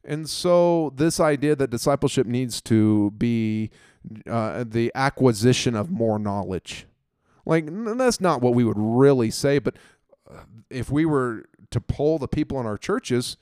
And 0.07 0.29
so, 0.29 0.93
this 0.95 1.19
idea 1.19 1.55
that 1.55 1.69
discipleship 1.69 2.27
needs 2.27 2.61
to 2.63 3.11
be 3.11 3.71
uh, 4.29 4.63
the 4.67 4.91
acquisition 4.93 5.75
of 5.75 5.89
more 5.89 6.19
knowledge, 6.19 6.85
like 7.45 7.65
that's 7.97 8.21
not 8.21 8.41
what 8.41 8.53
we 8.53 8.63
would 8.63 8.77
really 8.77 9.31
say. 9.31 9.59
But 9.59 9.77
uh, 10.29 10.43
if 10.69 10.91
we 10.91 11.05
were 11.05 11.45
to 11.71 11.81
poll 11.81 12.19
the 12.19 12.27
people 12.27 12.59
in 12.59 12.65
our 12.65 12.77
churches, 12.77 13.37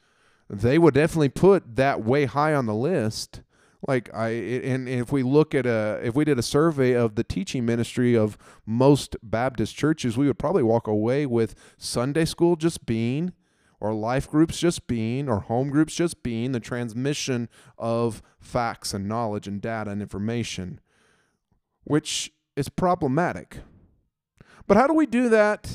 they 0.50 0.78
would 0.78 0.94
definitely 0.94 1.30
put 1.30 1.76
that 1.76 2.04
way 2.04 2.26
high 2.26 2.54
on 2.54 2.66
the 2.66 2.76
list. 2.76 3.42
Like 3.86 4.14
I, 4.14 4.30
and 4.30 4.88
if 4.88 5.12
we 5.12 5.24
look 5.24 5.54
at 5.54 5.66
a, 5.66 6.00
if 6.02 6.16
we 6.16 6.24
did 6.24 6.40
a 6.40 6.44
survey 6.44 6.94
of 6.94 7.16
the 7.16 7.24
teaching 7.24 7.66
ministry 7.66 8.16
of 8.16 8.38
most 8.66 9.18
Baptist 9.22 9.76
churches, 9.76 10.16
we 10.16 10.28
would 10.28 10.40
probably 10.40 10.64
walk 10.64 10.88
away 10.88 11.26
with 11.26 11.56
Sunday 11.78 12.24
school 12.24 12.56
just 12.56 12.86
being 12.86 13.34
or 13.84 13.94
life 13.94 14.32
groups 14.32 14.60
just 14.60 14.88
being, 14.88 15.28
or 15.28 15.42
home 15.42 15.70
groups 15.70 15.94
just 15.94 16.24
being, 16.24 16.54
the 16.54 16.60
transmission 16.62 17.50
of 17.78 18.22
facts 18.40 18.94
and 18.94 19.10
knowledge 19.10 19.46
and 19.46 19.62
data 19.62 19.92
and 19.92 20.02
information, 20.02 20.80
which 21.84 22.32
is 22.56 22.70
problematic. 22.70 23.58
But 24.68 24.78
how 24.78 24.88
do 24.88 24.94
we 24.94 25.06
do 25.06 25.28
that 25.28 25.70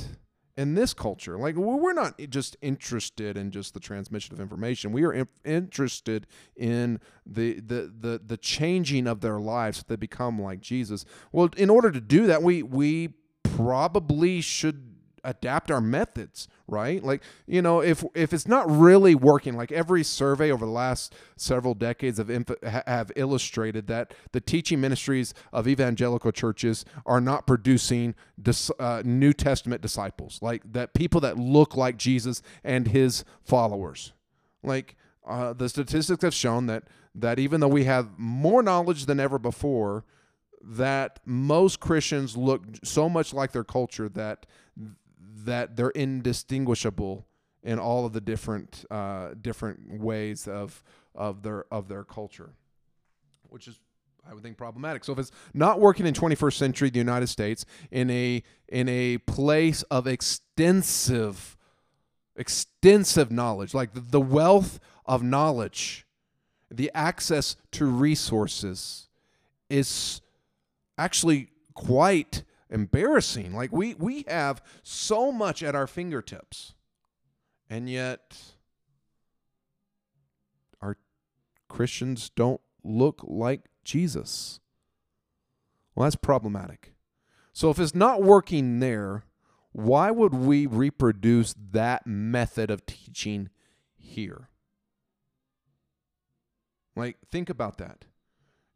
in 0.57 0.75
this 0.75 0.95
culture? 0.95 1.37
Like, 1.37 1.57
we're 1.57 1.93
not 1.93 2.19
just 2.31 2.57
interested 2.63 3.37
in 3.37 3.51
just 3.51 3.75
the 3.75 3.81
transmission 3.81 4.33
of 4.35 4.41
information. 4.41 4.91
We 4.91 5.05
are 5.05 5.13
in- 5.13 5.29
interested 5.45 6.27
in 6.57 7.01
the, 7.27 7.61
the, 7.61 7.93
the, 7.95 8.23
the 8.25 8.39
changing 8.39 9.07
of 9.07 9.21
their 9.21 9.39
lives 9.39 9.81
so 9.81 9.85
they 9.87 9.97
become 9.97 10.41
like 10.41 10.61
Jesus. 10.61 11.05
Well, 11.31 11.51
in 11.59 11.69
order 11.69 11.91
to 11.91 12.01
do 12.01 12.27
that, 12.27 12.43
we, 12.43 12.63
we 12.63 13.11
probably 13.43 14.41
should 14.41 14.88
adapt 15.25 15.71
our 15.71 15.81
methods 15.81 16.49
right? 16.69 17.03
Like 17.03 17.23
you 17.47 17.63
know 17.63 17.81
if 17.81 18.05
if 18.15 18.33
it's 18.33 18.47
not 18.47 18.71
really 18.71 19.15
working 19.15 19.57
like 19.57 19.73
every 19.73 20.05
survey 20.05 20.51
over 20.51 20.65
the 20.67 20.71
last 20.71 21.15
several 21.37 21.75
decades 21.75 22.19
of 22.19 22.31
inf- 22.31 22.63
have 22.63 23.11
illustrated 23.17 23.87
that 23.89 24.15
the 24.33 24.41
teaching 24.41 24.81
ministries 24.81 25.35
of 25.53 25.67
evangelical 25.67 26.31
churches 26.31 26.85
are 27.07 27.21
not 27.21 27.47
producing 27.47 28.15
dis- 28.41 28.71
uh, 28.79 29.03
new 29.05 29.33
testament 29.33 29.81
disciples 29.81 30.39
like 30.43 30.63
that 30.71 30.95
people 30.95 31.21
that 31.21 31.39
look 31.39 31.75
like 31.75 31.97
jesus 31.97 32.43
and 32.63 32.89
his 32.89 33.25
followers. 33.43 34.13
Like 34.63 34.95
uh, 35.27 35.55
the 35.55 35.69
statistics 35.69 36.23
have 36.23 36.35
shown 36.35 36.67
that 36.67 36.85
that 37.15 37.39
even 37.39 37.61
though 37.61 37.69
we 37.69 37.85
have 37.85 38.11
more 38.19 38.63
knowledge 38.63 39.07
than 39.07 39.19
ever 39.19 39.39
before 39.39 40.05
that 40.63 41.21
most 41.25 41.81
Christians 41.81 42.37
look 42.37 42.65
so 42.85 43.09
much 43.09 43.33
like 43.33 43.53
their 43.53 43.65
culture 43.65 44.09
that 44.11 44.47
that 45.45 45.77
they're 45.77 45.91
indistinguishable 45.91 47.27
in 47.63 47.79
all 47.79 48.07
of 48.07 48.13
the 48.13 48.21
different 48.21 48.85
uh, 48.91 49.31
different 49.41 50.01
ways 50.01 50.47
of 50.49 50.83
of 51.15 51.43
their 51.43 51.65
of 51.73 51.89
their 51.89 52.05
culture, 52.05 52.51
which 53.49 53.69
is 53.69 53.79
I 54.29 54.35
would 54.35 54.43
think 54.43 54.57
problematic. 54.57 55.05
So 55.05 55.13
if 55.13 55.19
it's 55.19 55.33
not 55.55 55.81
working 55.81 56.07
in 56.07 56.15
21st 56.15 56.53
century 56.55 56.91
the 56.91 56.99
United 56.99 57.29
States 57.29 57.65
in 57.91 58.11
a 58.11 58.43
in 58.69 58.89
a 58.89 59.19
place 59.19 59.83
of 59.85 60.07
extensive 60.07 61.57
extensive 62.37 63.33
knowledge, 63.33 63.75
like 63.75 63.95
the, 63.95 64.01
the 64.01 64.21
wealth 64.21 64.79
of 65.07 65.23
knowledge, 65.23 66.07
the 66.71 66.91
access 66.95 67.57
to 67.73 67.87
resources 67.87 69.09
is 69.69 70.21
actually 70.97 71.51
quite 71.75 72.45
embarrassing. 72.71 73.55
Like 73.55 73.73
we 73.73 73.95
we 73.95 74.25
have 74.29 74.63
so 74.83 75.33
much 75.33 75.63
at 75.63 75.75
our 75.75 75.87
fingertips. 75.87 76.75
And 77.71 77.89
yet 77.91 78.39
our 80.81 80.97
Christians 81.69 82.31
don't 82.31 82.61
look 82.83 83.21
like 83.25 83.63
Jesus. 83.85 84.61
Well, 85.95 86.05
that's 86.05 86.17
problematic. 86.17 86.95
So 87.53 87.71
if 87.71 87.79
it's 87.79 87.95
not 87.95 88.23
working 88.23 88.79
there, 88.79 89.25
why 89.73 90.11
would 90.11 90.33
we 90.33 90.67
reproduce 90.67 91.55
that 91.73 92.07
method 92.07 92.71
of 92.71 92.87
teaching 92.87 93.51
here? 93.97 94.49
Like, 96.97 97.17
think 97.31 97.51
about 97.51 97.79
that. 97.79 98.07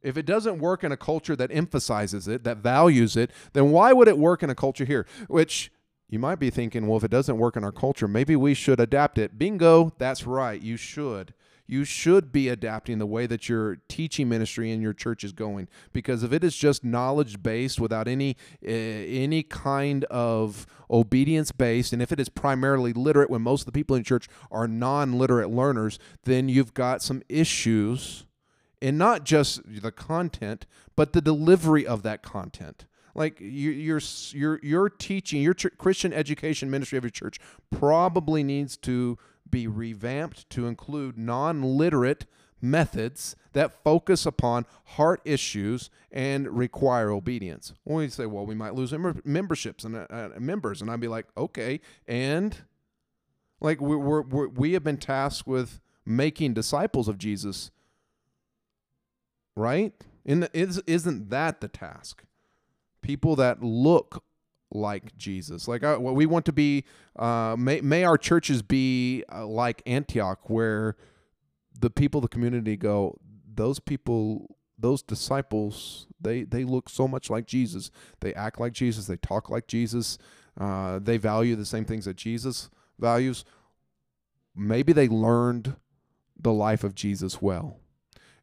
If 0.03 0.17
it 0.17 0.27
doesn't 0.27 0.59
work 0.59 0.85
in 0.85 0.93
a 0.93 0.97
culture 0.97 1.37
that 1.37 1.51
emphasizes 1.53 2.29
it, 2.29 2.45
that 2.45 2.59
values 2.59 3.17
it, 3.17 3.31
then 3.53 3.71
why 3.71 3.93
would 3.93 4.09
it 4.09 4.19
work 4.19 4.43
in 4.43 4.51
a 4.51 4.55
culture 4.55 4.85
here? 4.85 5.07
Which 5.29 5.71
you 6.09 6.19
might 6.19 6.39
be 6.39 6.51
thinking, 6.51 6.87
well, 6.87 6.99
if 6.99 7.05
it 7.05 7.11
doesn't 7.11 7.39
work 7.39 7.57
in 7.57 7.65
our 7.65 7.73
culture, 7.73 8.07
maybe 8.07 8.37
we 8.37 8.53
should 8.53 8.81
adapt 8.81 9.17
it. 9.17 9.39
Bingo, 9.39 9.95
that's 9.99 10.27
right. 10.27 10.61
You 10.61 10.77
should. 10.77 11.33
You 11.67 11.85
should 11.85 12.33
be 12.33 12.51
adapting 12.51 12.99
the 12.99 13.07
way 13.07 13.27
that 13.27 13.49
your 13.49 13.77
teaching 13.89 14.29
ministry 14.29 14.71
in 14.71 14.83
your 14.83 14.93
church 14.93 15.25
is 15.25 15.33
going 15.33 15.69
because 15.95 16.23
if 16.23 16.31
it 16.31 16.45
is 16.45 16.55
just 16.55 16.85
knowledge 16.85 17.43
based 17.43 17.81
without 17.81 18.09
any 18.09 18.37
uh, 18.63 18.69
any 18.69 19.43
kind 19.43 20.05
of 20.05 20.67
obedience 20.91 21.51
based 21.51 21.95
and 21.95 22.03
if 22.03 22.13
it 22.13 22.21
is 22.21 22.29
primarily 22.29 22.93
literate 22.93 23.31
when 23.31 23.41
most 23.41 23.63
of 23.63 23.67
the 23.67 23.73
people 23.73 23.97
in 23.97 24.05
church 24.05 24.29
are 24.51 24.69
non-literate 24.69 25.49
learners, 25.49 25.99
then 26.25 26.49
you've 26.49 26.75
got 26.75 27.01
some 27.01 27.23
issues 27.31 28.27
and 28.83 28.99
not 28.99 29.25
just 29.25 29.63
the 29.65 29.93
content, 29.93 30.67
but 30.97 31.13
the 31.15 31.23
delivery 31.23 31.87
of 31.87 32.03
that 32.03 32.23
content. 32.23 32.85
Like 33.15 33.39
your 33.41 34.01
your 34.31 34.59
your 34.63 34.91
teaching, 34.91 35.41
your 35.41 35.55
ch- 35.55 35.79
Christian 35.79 36.13
education 36.13 36.71
ministry 36.71 36.99
of 36.99 37.05
your 37.05 37.11
church 37.11 37.39
probably 37.71 38.43
needs 38.43 38.77
to 38.79 39.19
be 39.49 39.67
revamped 39.67 40.49
to 40.51 40.67
include 40.67 41.17
non-literate 41.19 42.27
methods 42.61 43.37
that 43.53 43.83
focus 43.85 44.25
upon 44.25 44.65
heart 44.85 45.21
issues 45.25 45.91
and 46.11 46.49
require 46.57 47.11
obedience. 47.11 47.75
When 47.85 47.99
we 47.99 48.09
say, 48.09 48.27
well, 48.27 48.47
we 48.47 48.55
might 48.55 48.75
lose 48.75 48.93
mem- 48.93 49.21
memberships 49.25 49.85
and 49.85 49.97
uh, 49.97 50.07
uh, 50.09 50.29
members, 50.39 50.81
and 50.81 50.91
I'd 50.91 51.01
be 51.01 51.09
like, 51.09 51.27
okay, 51.37 51.81
and 52.07 52.57
like 53.61 53.81
we're, 53.81 54.23
we're, 54.23 54.49
we 54.49 54.73
have 54.73 54.85
been 54.85 54.97
tasked 54.97 55.47
with 55.47 55.81
making 56.07 56.55
disciples 56.55 57.09
of 57.09 57.19
Jesus, 57.19 57.71
right? 59.57 59.93
Is, 60.25 60.79
isn't 60.87 61.31
that 61.31 61.61
the 61.61 61.69
task? 61.69 62.25
People 63.03 63.37
that 63.37 63.63
look 63.63 64.23
like 64.71 65.17
Jesus. 65.17 65.69
Like 65.69 65.83
uh, 65.83 65.99
we 66.01 66.27
want 66.27 66.45
to 66.47 66.53
be, 66.53 66.85
uh, 67.17 67.57
may, 67.59 67.81
may 67.81 68.05
our 68.05 68.17
churches 68.17 68.63
be 68.63 69.25
uh, 69.33 69.47
like 69.47 69.83
Antioch, 69.87 70.49
where 70.49 70.97
the 71.79 71.91
people 71.91 72.21
the 72.21 72.29
community 72.29 72.77
go, 72.77 73.19
those 73.55 73.81
people, 73.81 74.57
those 74.79 75.03
disciples, 75.03 76.07
they 76.21 76.45
they 76.45 76.65
look 76.65 76.89
so 76.89 77.07
much 77.07 77.29
like 77.31 77.47
Jesus. 77.47 77.91
They 78.21 78.33
act 78.35 78.61
like 78.61 78.73
Jesus. 78.73 79.07
They 79.07 79.17
talk 79.17 79.51
like 79.51 79.67
Jesus. 79.67 80.19
Uh, 80.59 80.99
they 80.99 81.17
value 81.17 81.57
the 81.57 81.67
same 81.67 81.85
things 81.85 82.05
that 82.05 82.17
Jesus 82.17 82.71
values. 82.99 83.45
Maybe 84.55 84.93
they 84.93 85.09
learned 85.09 85.77
the 86.39 86.53
life 86.53 86.85
of 86.85 86.95
Jesus 86.95 87.41
well. 87.41 87.79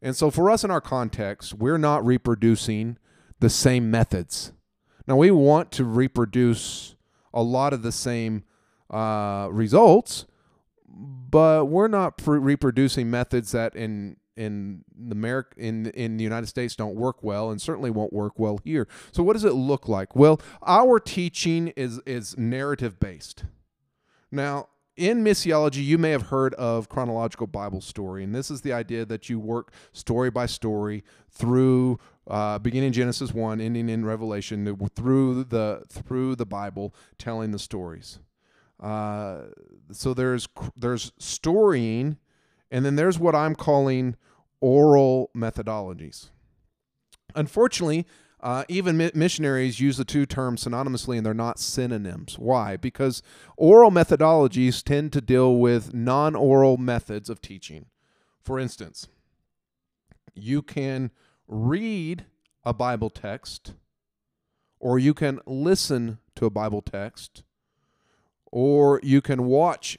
And 0.01 0.15
so 0.15 0.31
for 0.31 0.49
us 0.49 0.63
in 0.63 0.71
our 0.71 0.81
context, 0.81 1.53
we're 1.53 1.77
not 1.77 2.05
reproducing 2.05 2.97
the 3.39 3.49
same 3.49 3.91
methods. 3.91 4.53
Now, 5.07 5.17
we 5.17 5.31
want 5.31 5.71
to 5.73 5.83
reproduce 5.83 6.95
a 7.33 7.41
lot 7.41 7.73
of 7.73 7.81
the 7.81 7.91
same 7.91 8.43
uh, 8.89 9.49
results, 9.51 10.25
but 10.87 11.65
we're 11.65 11.87
not 11.87 12.17
pr- 12.17 12.37
reproducing 12.37 13.09
methods 13.09 13.51
that 13.51 13.75
in 13.75 14.17
in 14.35 14.85
the 14.97 15.11
America 15.11 15.53
in 15.57 15.87
in 15.87 16.15
the 16.15 16.23
United 16.23 16.47
States 16.47 16.75
don't 16.75 16.95
work 16.95 17.21
well 17.21 17.51
and 17.51 17.61
certainly 17.61 17.89
won't 17.89 18.13
work 18.13 18.39
well 18.39 18.59
here. 18.63 18.87
So 19.11 19.21
what 19.21 19.33
does 19.33 19.43
it 19.43 19.53
look 19.53 19.89
like? 19.89 20.15
Well, 20.15 20.39
our 20.65 20.99
teaching 20.99 21.69
is 21.69 21.99
is 22.05 22.37
narrative 22.37 22.99
based. 22.99 23.43
Now, 24.31 24.69
in 24.99 25.23
missiology, 25.23 25.83
you 25.83 25.97
may 25.97 26.11
have 26.11 26.23
heard 26.23 26.53
of 26.55 26.89
chronological 26.89 27.47
Bible 27.47 27.79
story, 27.79 28.23
and 28.23 28.35
this 28.35 28.51
is 28.51 28.61
the 28.61 28.73
idea 28.73 29.05
that 29.05 29.29
you 29.29 29.39
work 29.39 29.71
story 29.93 30.29
by 30.29 30.45
story 30.45 31.03
through 31.31 31.99
uh, 32.27 32.59
beginning 32.59 32.91
Genesis 32.91 33.33
one, 33.33 33.61
ending 33.61 33.87
in 33.87 34.05
Revelation, 34.05 34.77
through 34.95 35.45
the 35.45 35.83
through 35.87 36.35
the 36.35 36.45
Bible, 36.45 36.93
telling 37.17 37.51
the 37.51 37.59
stories. 37.59 38.19
Uh, 38.79 39.43
so 39.91 40.13
there's 40.13 40.49
there's 40.75 41.13
storying, 41.17 42.17
and 42.69 42.85
then 42.85 42.97
there's 42.97 43.17
what 43.17 43.33
I'm 43.33 43.55
calling 43.55 44.17
oral 44.59 45.31
methodologies. 45.33 46.29
Unfortunately, 47.35 48.05
uh, 48.41 48.63
even 48.69 48.95
mi- 48.97 49.11
missionaries 49.13 49.79
use 49.79 49.97
the 49.97 50.05
two 50.05 50.25
terms 50.25 50.63
synonymously 50.63 51.17
and 51.17 51.25
they're 51.25 51.33
not 51.33 51.59
synonyms. 51.59 52.39
Why? 52.39 52.77
Because 52.77 53.21
oral 53.57 53.91
methodologies 53.91 54.83
tend 54.83 55.11
to 55.13 55.21
deal 55.21 55.57
with 55.57 55.93
non 55.93 56.35
oral 56.35 56.77
methods 56.77 57.29
of 57.29 57.41
teaching. 57.41 57.87
For 58.41 58.59
instance, 58.59 59.07
you 60.33 60.61
can 60.61 61.11
read 61.47 62.25
a 62.63 62.73
Bible 62.73 63.09
text, 63.09 63.73
or 64.79 64.97
you 64.97 65.13
can 65.13 65.39
listen 65.45 66.19
to 66.35 66.45
a 66.45 66.49
Bible 66.49 66.81
text, 66.81 67.43
or 68.51 68.99
you 69.03 69.21
can 69.21 69.45
watch 69.45 69.97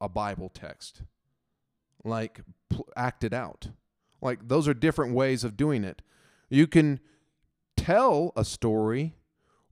a 0.00 0.08
Bible 0.08 0.48
text, 0.48 1.02
like 2.02 2.40
pl- 2.68 2.88
act 2.96 3.22
it 3.22 3.32
out. 3.32 3.68
Like 4.20 4.48
those 4.48 4.66
are 4.66 4.74
different 4.74 5.14
ways 5.14 5.44
of 5.44 5.56
doing 5.56 5.84
it. 5.84 6.02
You 6.48 6.66
can 6.66 7.00
tell 7.80 8.32
a 8.36 8.44
story 8.44 9.14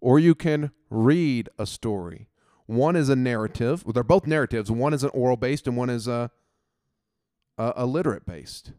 or 0.00 0.18
you 0.18 0.34
can 0.34 0.70
read 0.90 1.48
a 1.58 1.66
story. 1.66 2.28
One 2.66 2.96
is 2.96 3.08
a 3.08 3.16
narrative. 3.16 3.84
Well, 3.84 3.92
they're 3.92 4.02
both 4.02 4.26
narratives. 4.26 4.70
One 4.70 4.94
is 4.94 5.02
an 5.04 5.10
oral 5.12 5.36
based 5.36 5.66
and 5.66 5.76
one 5.76 5.90
is 5.90 6.06
a, 6.06 6.30
a, 7.56 7.72
a 7.76 7.86
literate 7.86 8.24
based. 8.24 8.72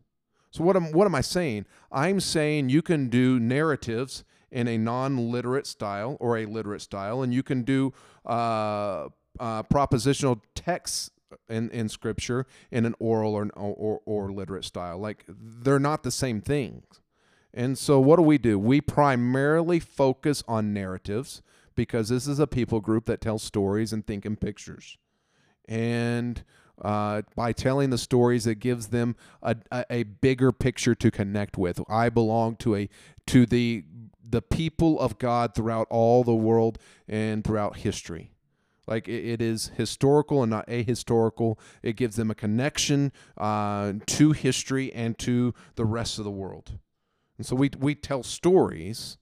So 0.52 0.64
what 0.64 0.76
am 0.76 0.92
what 0.92 1.06
am 1.06 1.14
I 1.14 1.22
saying? 1.22 1.66
I'm 1.92 2.20
saying 2.20 2.70
you 2.70 2.82
can 2.82 3.10
do 3.10 3.40
narratives 3.40 4.24
in 4.52 4.68
a 4.68 4.80
non-literate 4.80 5.68
style 5.68 6.18
or 6.20 6.38
a 6.38 6.46
literate 6.46 6.82
style, 6.82 7.22
and 7.22 7.32
you 7.32 7.44
can 7.44 7.62
do 7.62 7.94
uh, 8.26 9.10
uh, 9.40 9.62
propositional 9.64 10.42
texts 10.56 11.12
in, 11.48 11.70
in 11.70 11.88
scripture 11.88 12.48
in 12.72 12.86
an 12.86 12.96
oral 12.98 13.36
or, 13.36 13.48
or 13.54 14.02
or 14.06 14.32
literate 14.32 14.66
style. 14.66 14.98
Like 14.98 15.24
they're 15.28 15.80
not 15.80 16.02
the 16.02 16.12
same 16.12 16.42
things. 16.42 17.00
And 17.54 17.78
so, 17.78 18.00
what 18.00 18.18
do 18.18 18.22
we 18.22 18.38
do? 18.38 18.60
We 18.60 18.82
primarily 18.82 19.80
focus 19.80 20.44
on 20.48 20.74
narratives 20.74 21.42
because 21.76 22.10
this 22.10 22.28
is 22.28 22.40
a 22.40 22.48
people 22.48 22.80
group 22.80 23.06
that 23.06 23.22
tells 23.22 23.42
stories 23.42 23.94
and 23.94 24.06
think 24.06 24.26
in 24.26 24.36
pictures. 24.36 24.98
And 25.68 26.44
uh, 26.82 27.24
by 27.36 27.54
telling 27.54 27.90
the 27.90 27.98
stories, 27.98 28.48
it 28.48 28.56
gives 28.56 28.88
them 28.88 29.16
a, 29.42 29.56
a, 29.72 29.86
a, 29.90 30.04
bigger 30.04 30.52
picture 30.52 30.96
to 30.96 31.12
connect 31.12 31.58
with. 31.58 31.82
I 31.90 32.10
belong 32.10 32.56
to 32.58 32.76
a 32.76 32.90
to 33.28 33.46
the 33.46 33.84
the 34.28 34.42
people 34.42 35.00
of 35.00 35.18
God 35.18 35.56
throughout 35.56 35.88
all 35.90 36.24
the 36.24 36.36
world 36.36 36.78
and 37.08 37.44
throughout 37.44 37.78
history. 37.78 38.32
Like 38.88 39.08
it, 39.08 39.42
is 39.42 39.72
historical 39.78 40.42
and 40.42 40.50
not 40.50 40.68
ahistorical. 40.68 41.58
It 41.84 41.96
gives 41.96 42.16
them 42.16 42.32
a 42.32 42.36
connection 42.36 43.12
uh, 43.38 43.94
to 44.06 44.32
history 44.32 44.92
and 44.94 45.18
to 45.20 45.54
the 45.76 45.86
rest 45.86 46.18
of 46.18 46.26
the 46.26 46.32
world. 46.32 46.72
And 47.40 47.46
so 47.46 47.56
we, 47.56 47.72
we 47.80 47.96
tell 47.96 48.22
stories 48.22 49.18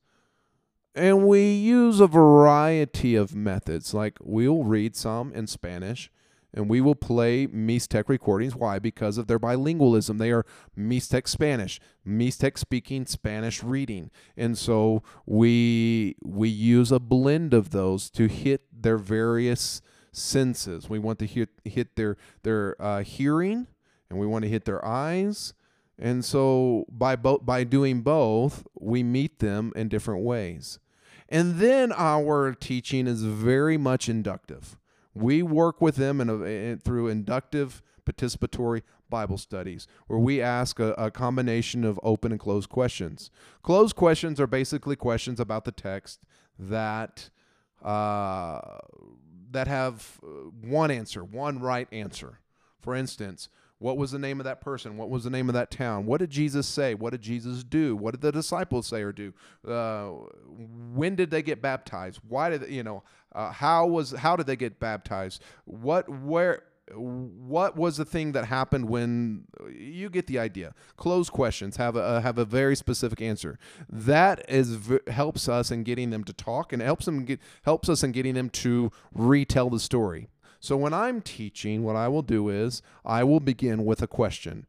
and 0.96 1.28
we 1.28 1.54
use 1.54 2.00
a 2.00 2.08
variety 2.08 3.16
of 3.16 3.36
methods. 3.36 3.94
Like 3.94 4.18
we'll 4.20 4.64
read 4.64 4.96
some 4.96 5.32
in 5.34 5.46
Spanish 5.46 6.12
and 6.52 6.68
we 6.68 6.82
will 6.82 6.96
play 6.96 7.46
Mixtec 7.46 8.06
recordings. 8.10 8.56
Why? 8.56 8.80
Because 8.80 9.20
of 9.20 9.28
their 9.28 9.38
bilingualism. 9.38 10.18
They 10.18 10.32
are 10.32 10.48
Mixtec 10.76 11.28
Spanish, 11.28 11.80
Mixtec 12.06 12.58
speaking, 12.58 13.06
Spanish 13.06 13.62
reading. 13.62 14.10
And 14.36 14.58
so 14.58 15.04
we 15.28 16.16
we 16.24 16.50
use 16.50 16.92
a 16.92 17.00
blend 17.00 17.54
of 17.54 17.70
those 17.70 18.10
to 18.12 18.28
hit 18.28 18.64
their 18.74 18.98
various 18.98 19.80
senses. 20.12 20.90
We 20.90 20.98
want 20.98 21.20
to 21.20 21.28
hit 21.28 21.50
hit 21.64 21.96
their 21.96 22.18
their 22.42 22.82
uh, 22.82 23.04
hearing 23.04 23.68
and 24.10 24.18
we 24.18 24.26
want 24.26 24.42
to 24.42 24.50
hit 24.50 24.66
their 24.66 24.84
eyes 24.84 25.54
and 26.00 26.24
so 26.24 26.86
by 26.90 27.16
both 27.16 27.46
by 27.46 27.64
doing 27.64 28.02
both, 28.02 28.66
we 28.76 29.04
meet 29.04 29.40
them 29.40 29.74
in 29.76 29.88
different 29.88 30.24
ways. 30.24 30.80
And 31.30 31.60
then 31.60 31.92
our 31.92 32.54
teaching 32.54 33.08
is 33.08 33.24
very 33.24 33.78
much 33.78 34.08
inductive. 34.08 34.78
We 35.14 35.42
work 35.42 35.82
with 35.82 35.96
them 35.96 36.22
in 36.22 36.30
a, 36.30 36.78
through 36.78 37.08
inductive 37.08 37.82
participatory 38.06 38.84
Bible 39.10 39.38
studies 39.38 39.88
where 40.08 40.20
we 40.20 40.42
ask 40.42 40.80
a, 40.80 40.94
a, 40.94 41.12
combination 41.12 41.84
of 41.84 42.00
open 42.04 42.32
and 42.32 42.40
closed 42.40 42.70
questions. 42.70 43.32
Closed 43.64 43.96
questions 43.96 44.40
are 44.40 44.48
basically 44.48 44.96
questions 44.96 45.40
about 45.40 45.66
the 45.66 45.72
text 45.72 46.22
that 46.60 47.30
uh, 47.84 48.60
that 49.52 49.68
have 49.68 50.20
uh, 50.24 50.28
one 50.62 50.92
answer, 50.92 51.24
one 51.24 51.60
right 51.60 51.88
answer. 51.92 52.40
For 52.80 52.96
instance, 52.96 53.50
what 53.80 53.98
was 53.98 54.12
the 54.12 54.20
name 54.20 54.40
of 54.40 54.46
that 54.46 54.62
person? 54.62 54.98
What 54.98 55.10
was 55.10 55.24
the 55.24 55.30
name 55.30 55.50
of 55.50 55.54
that 55.54 55.70
town? 55.70 56.06
What 56.06 56.20
did 56.20 56.32
Jesus 56.32 56.68
say? 56.68 56.96
What 56.96 57.12
did 57.12 57.22
Jesus 57.22 57.64
do? 57.64 57.96
What 57.96 58.12
did 58.12 58.22
the 58.22 58.32
disciples 58.32 58.88
say 58.88 59.02
or 59.02 59.12
do? 59.12 59.34
Uh, 59.68 60.10
when 60.94 61.16
did 61.16 61.30
they 61.30 61.44
get 61.44 61.62
baptized? 61.62 62.20
Why 62.28 62.50
did 62.50 62.62
they, 62.62 62.72
you 62.72 62.84
know? 62.84 63.04
Uh, 63.34 63.52
how 63.52 63.86
was 63.86 64.12
how 64.12 64.36
did 64.36 64.48
they 64.48 64.56
get 64.56 64.80
baptized? 64.80 65.44
What 65.66 66.10
where? 66.10 66.64
What 66.96 67.76
was 67.76 67.98
the 67.98 68.06
thing 68.06 68.32
that 68.32 68.46
happened 68.46 68.88
when 68.88 69.44
you 69.70 70.10
get 70.10 70.26
the 70.26 70.40
idea? 70.40 70.74
Closed 70.96 71.34
questions 71.34 71.76
have 71.76 71.98
a 71.98 72.22
have 72.22 72.38
a 72.38 72.46
very 72.46 72.78
specific 72.78 73.22
answer. 73.22 73.60
That 73.90 74.50
is 74.50 74.80
helps 75.08 75.50
us 75.50 75.70
in 75.70 75.84
getting 75.84 76.12
them 76.12 76.24
to 76.24 76.32
talk 76.32 76.72
and 76.72 76.82
helps 76.82 77.04
them 77.06 77.26
get 77.26 77.42
helps 77.64 77.90
us 77.90 78.04
in 78.04 78.14
getting 78.14 78.36
them 78.36 78.50
to 78.52 78.90
retell 79.14 79.70
the 79.70 79.82
story. 79.82 80.30
So 80.60 80.76
when 80.76 80.94
I'm 80.94 81.22
teaching, 81.22 81.84
what 81.84 81.96
I 81.96 82.08
will 82.08 82.22
do 82.22 82.50
is 82.50 82.82
I 83.06 83.24
will 83.24 83.40
begin 83.40 83.86
with 83.86 84.02
a 84.02 84.08
question 84.08 84.68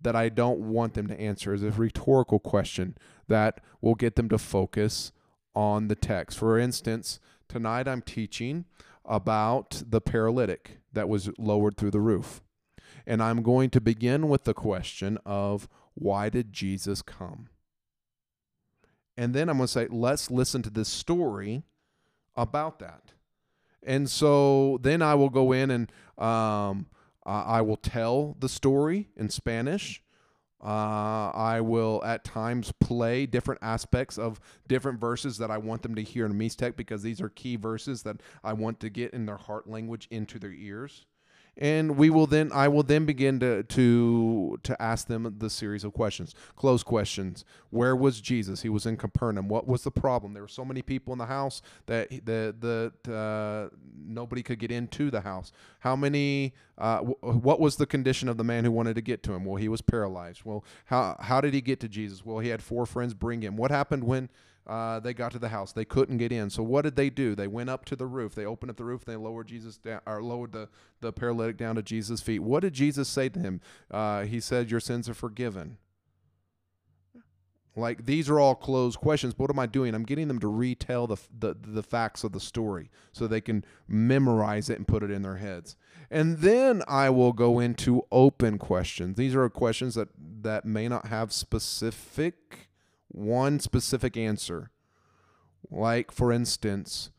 that 0.00 0.16
I 0.16 0.28
don't 0.28 0.60
want 0.60 0.94
them 0.94 1.06
to 1.08 1.20
answer 1.20 1.52
as 1.52 1.62
a 1.62 1.70
rhetorical 1.70 2.38
question 2.38 2.96
that 3.28 3.60
will 3.80 3.94
get 3.94 4.16
them 4.16 4.28
to 4.28 4.38
focus 4.38 5.12
on 5.54 5.88
the 5.88 5.94
text. 5.94 6.38
For 6.38 6.58
instance, 6.58 7.18
tonight 7.48 7.88
I'm 7.88 8.02
teaching 8.02 8.66
about 9.04 9.82
the 9.88 10.00
paralytic 10.00 10.78
that 10.92 11.08
was 11.08 11.30
lowered 11.38 11.76
through 11.76 11.92
the 11.92 12.00
roof. 12.00 12.42
And 13.06 13.22
I'm 13.22 13.42
going 13.42 13.70
to 13.70 13.80
begin 13.80 14.28
with 14.28 14.44
the 14.44 14.54
question 14.54 15.18
of 15.24 15.68
why 15.94 16.28
did 16.28 16.52
Jesus 16.52 17.02
come? 17.02 17.48
And 19.16 19.32
then 19.32 19.48
I'm 19.48 19.56
going 19.56 19.66
to 19.66 19.72
say, 19.72 19.86
let's 19.88 20.30
listen 20.30 20.62
to 20.62 20.70
this 20.70 20.88
story 20.88 21.62
about 22.36 22.78
that. 22.80 23.12
And 23.86 24.10
so 24.10 24.78
then 24.82 25.00
I 25.00 25.14
will 25.14 25.30
go 25.30 25.52
in 25.52 25.70
and 25.70 25.92
um, 26.18 26.86
I 27.24 27.62
will 27.62 27.76
tell 27.76 28.36
the 28.38 28.48
story 28.48 29.08
in 29.16 29.30
Spanish. 29.30 30.02
Uh, 30.62 31.30
I 31.32 31.60
will 31.60 32.02
at 32.04 32.24
times 32.24 32.72
play 32.80 33.26
different 33.26 33.62
aspects 33.62 34.18
of 34.18 34.40
different 34.66 34.98
verses 34.98 35.38
that 35.38 35.50
I 35.50 35.58
want 35.58 35.82
them 35.82 35.94
to 35.94 36.02
hear 36.02 36.26
in 36.26 36.34
Mixtec 36.34 36.76
because 36.76 37.02
these 37.02 37.20
are 37.20 37.28
key 37.28 37.56
verses 37.56 38.02
that 38.02 38.16
I 38.42 38.52
want 38.52 38.80
to 38.80 38.90
get 38.90 39.12
in 39.12 39.26
their 39.26 39.36
heart 39.36 39.68
language 39.68 40.08
into 40.10 40.38
their 40.38 40.52
ears 40.52 41.06
and 41.58 41.96
we 41.96 42.10
will 42.10 42.26
then 42.26 42.50
I 42.52 42.68
will 42.68 42.82
then 42.82 43.06
begin 43.06 43.40
to 43.40 43.62
to 43.62 44.58
to 44.62 44.82
ask 44.82 45.06
them 45.06 45.36
the 45.38 45.48
series 45.48 45.84
of 45.84 45.92
questions, 45.92 46.34
close 46.56 46.82
questions. 46.82 47.44
Where 47.70 47.96
was 47.96 48.20
Jesus? 48.20 48.62
He 48.62 48.68
was 48.68 48.86
in 48.86 48.96
Capernaum. 48.96 49.48
What 49.48 49.66
was 49.66 49.82
the 49.82 49.90
problem? 49.90 50.34
There 50.34 50.42
were 50.42 50.48
so 50.48 50.64
many 50.64 50.82
people 50.82 51.12
in 51.12 51.18
the 51.18 51.26
house 51.26 51.62
that 51.86 52.10
the 52.10 52.92
the 53.04 53.12
uh, 53.12 53.74
nobody 54.06 54.42
could 54.42 54.58
get 54.58 54.70
into 54.70 55.10
the 55.10 55.22
house. 55.22 55.52
How 55.80 55.96
many? 55.96 56.54
Uh, 56.78 56.96
w- 56.98 57.16
what 57.22 57.58
was 57.58 57.76
the 57.76 57.86
condition 57.86 58.28
of 58.28 58.36
the 58.36 58.44
man 58.44 58.64
who 58.64 58.70
wanted 58.70 58.94
to 58.94 59.00
get 59.00 59.22
to 59.22 59.32
him? 59.32 59.44
Well, 59.46 59.56
he 59.56 59.68
was 59.68 59.80
paralyzed. 59.80 60.42
Well, 60.44 60.64
how 60.86 61.16
how 61.20 61.40
did 61.40 61.54
he 61.54 61.60
get 61.62 61.80
to 61.80 61.88
Jesus? 61.88 62.24
Well, 62.24 62.38
he 62.40 62.50
had 62.50 62.62
four 62.62 62.84
friends 62.86 63.14
bring 63.14 63.40
him. 63.42 63.56
What 63.56 63.70
happened 63.70 64.04
when? 64.04 64.28
Uh, 64.66 65.00
they 65.00 65.14
got 65.14 65.32
to 65.32 65.38
the 65.38 65.48
house. 65.48 65.72
They 65.72 65.84
couldn't 65.84 66.18
get 66.18 66.32
in. 66.32 66.50
So 66.50 66.62
what 66.62 66.82
did 66.82 66.96
they 66.96 67.10
do? 67.10 67.34
They 67.34 67.46
went 67.46 67.70
up 67.70 67.84
to 67.86 67.96
the 67.96 68.06
roof. 68.06 68.34
They 68.34 68.44
opened 68.44 68.70
up 68.70 68.76
the 68.76 68.84
roof. 68.84 69.04
They 69.04 69.16
lowered 69.16 69.48
Jesus 69.48 69.78
down, 69.78 70.00
or 70.06 70.22
lowered 70.22 70.52
the, 70.52 70.68
the 71.00 71.12
paralytic 71.12 71.56
down 71.56 71.76
to 71.76 71.82
Jesus' 71.82 72.20
feet. 72.20 72.40
What 72.40 72.60
did 72.60 72.72
Jesus 72.72 73.08
say 73.08 73.28
to 73.28 73.38
him? 73.38 73.60
Uh, 73.90 74.24
he 74.24 74.40
said, 74.40 74.70
"Your 74.70 74.80
sins 74.80 75.08
are 75.08 75.14
forgiven." 75.14 75.78
Like 77.76 78.06
these 78.06 78.30
are 78.30 78.40
all 78.40 78.54
closed 78.54 78.98
questions. 78.98 79.34
But 79.34 79.44
what 79.44 79.50
am 79.50 79.58
I 79.58 79.66
doing? 79.66 79.94
I'm 79.94 80.04
getting 80.04 80.28
them 80.28 80.38
to 80.40 80.48
retell 80.48 81.06
the, 81.06 81.18
the 81.38 81.54
the 81.60 81.82
facts 81.82 82.24
of 82.24 82.32
the 82.32 82.40
story 82.40 82.90
so 83.12 83.26
they 83.26 83.42
can 83.42 83.64
memorize 83.86 84.70
it 84.70 84.78
and 84.78 84.88
put 84.88 85.02
it 85.02 85.10
in 85.10 85.22
their 85.22 85.36
heads. 85.36 85.76
And 86.10 86.38
then 86.38 86.82
I 86.88 87.10
will 87.10 87.32
go 87.32 87.58
into 87.58 88.06
open 88.10 88.58
questions. 88.58 89.16
These 89.16 89.34
are 89.34 89.48
questions 89.50 89.94
that 89.94 90.08
that 90.40 90.64
may 90.64 90.88
not 90.88 91.08
have 91.08 91.32
specific 91.32 92.65
one 93.16 93.58
specific 93.60 94.16
answer. 94.16 94.70
Like, 95.70 96.12
for 96.12 96.30
instance, 96.30 97.10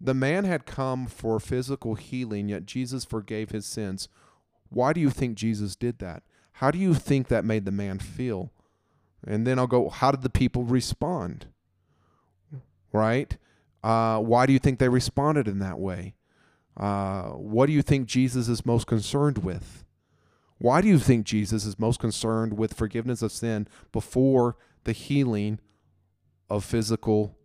the 0.00 0.14
man 0.14 0.44
had 0.44 0.66
come 0.66 1.06
for 1.06 1.40
physical 1.40 1.94
healing, 1.94 2.48
yet 2.48 2.66
Jesus 2.66 3.04
forgave 3.04 3.50
his 3.50 3.66
sins. 3.66 4.08
Why 4.68 4.92
do 4.92 5.00
you 5.00 5.10
think 5.10 5.36
Jesus 5.36 5.74
did 5.74 5.98
that? 6.00 6.22
How 6.52 6.70
do 6.70 6.78
you 6.78 6.94
think 6.94 7.28
that 7.28 7.44
made 7.44 7.64
the 7.64 7.70
man 7.70 7.98
feel? 7.98 8.52
And 9.26 9.46
then 9.46 9.58
I'll 9.58 9.66
go, 9.66 9.88
how 9.88 10.10
did 10.10 10.22
the 10.22 10.30
people 10.30 10.64
respond? 10.64 11.46
Right? 12.92 13.36
Uh, 13.82 14.18
why 14.18 14.46
do 14.46 14.52
you 14.52 14.58
think 14.58 14.78
they 14.78 14.88
responded 14.88 15.48
in 15.48 15.58
that 15.60 15.78
way? 15.78 16.14
Uh, 16.76 17.30
what 17.30 17.66
do 17.66 17.72
you 17.72 17.82
think 17.82 18.06
Jesus 18.06 18.48
is 18.48 18.66
most 18.66 18.86
concerned 18.86 19.38
with? 19.38 19.84
Why 20.58 20.80
do 20.80 20.88
you 20.88 20.98
think 20.98 21.26
Jesus 21.26 21.64
is 21.64 21.78
most 21.78 22.00
concerned 22.00 22.56
with 22.56 22.74
forgiveness 22.74 23.22
of 23.22 23.32
sin 23.32 23.68
before 23.92 24.56
the 24.86 24.92
healing 24.92 25.60
of 26.48 26.64
physical 26.64 27.36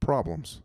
problems. 0.00 0.60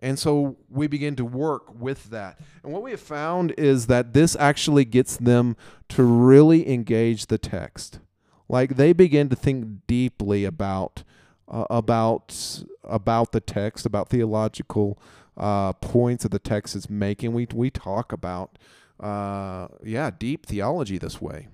And 0.00 0.18
so 0.18 0.56
we 0.68 0.86
begin 0.86 1.16
to 1.16 1.24
work 1.24 1.78
with 1.78 2.10
that. 2.10 2.38
And 2.62 2.72
what 2.72 2.82
we 2.82 2.90
have 2.92 3.00
found 3.00 3.52
is 3.58 3.86
that 3.86 4.12
this 4.12 4.36
actually 4.36 4.84
gets 4.84 5.16
them 5.16 5.56
to 5.90 6.02
really 6.02 6.70
engage 6.70 7.26
the 7.26 7.38
text. 7.38 8.00
Like 8.48 8.76
they 8.76 8.92
begin 8.92 9.28
to 9.30 9.36
think 9.36 9.86
deeply 9.86 10.44
about 10.44 11.02
uh, 11.48 11.64
about 11.70 12.64
about 12.84 13.32
the 13.32 13.40
text, 13.40 13.86
about 13.86 14.08
theological 14.08 14.98
uh, 15.36 15.72
points 15.74 16.22
that 16.22 16.30
the 16.30 16.38
text 16.38 16.76
is 16.76 16.88
making. 16.88 17.32
We 17.32 17.48
we 17.52 17.70
talk 17.70 18.12
about 18.12 18.58
uh, 19.00 19.68
yeah, 19.82 20.10
deep 20.16 20.46
theology 20.46 20.98
this 20.98 21.20
way. 21.20 21.48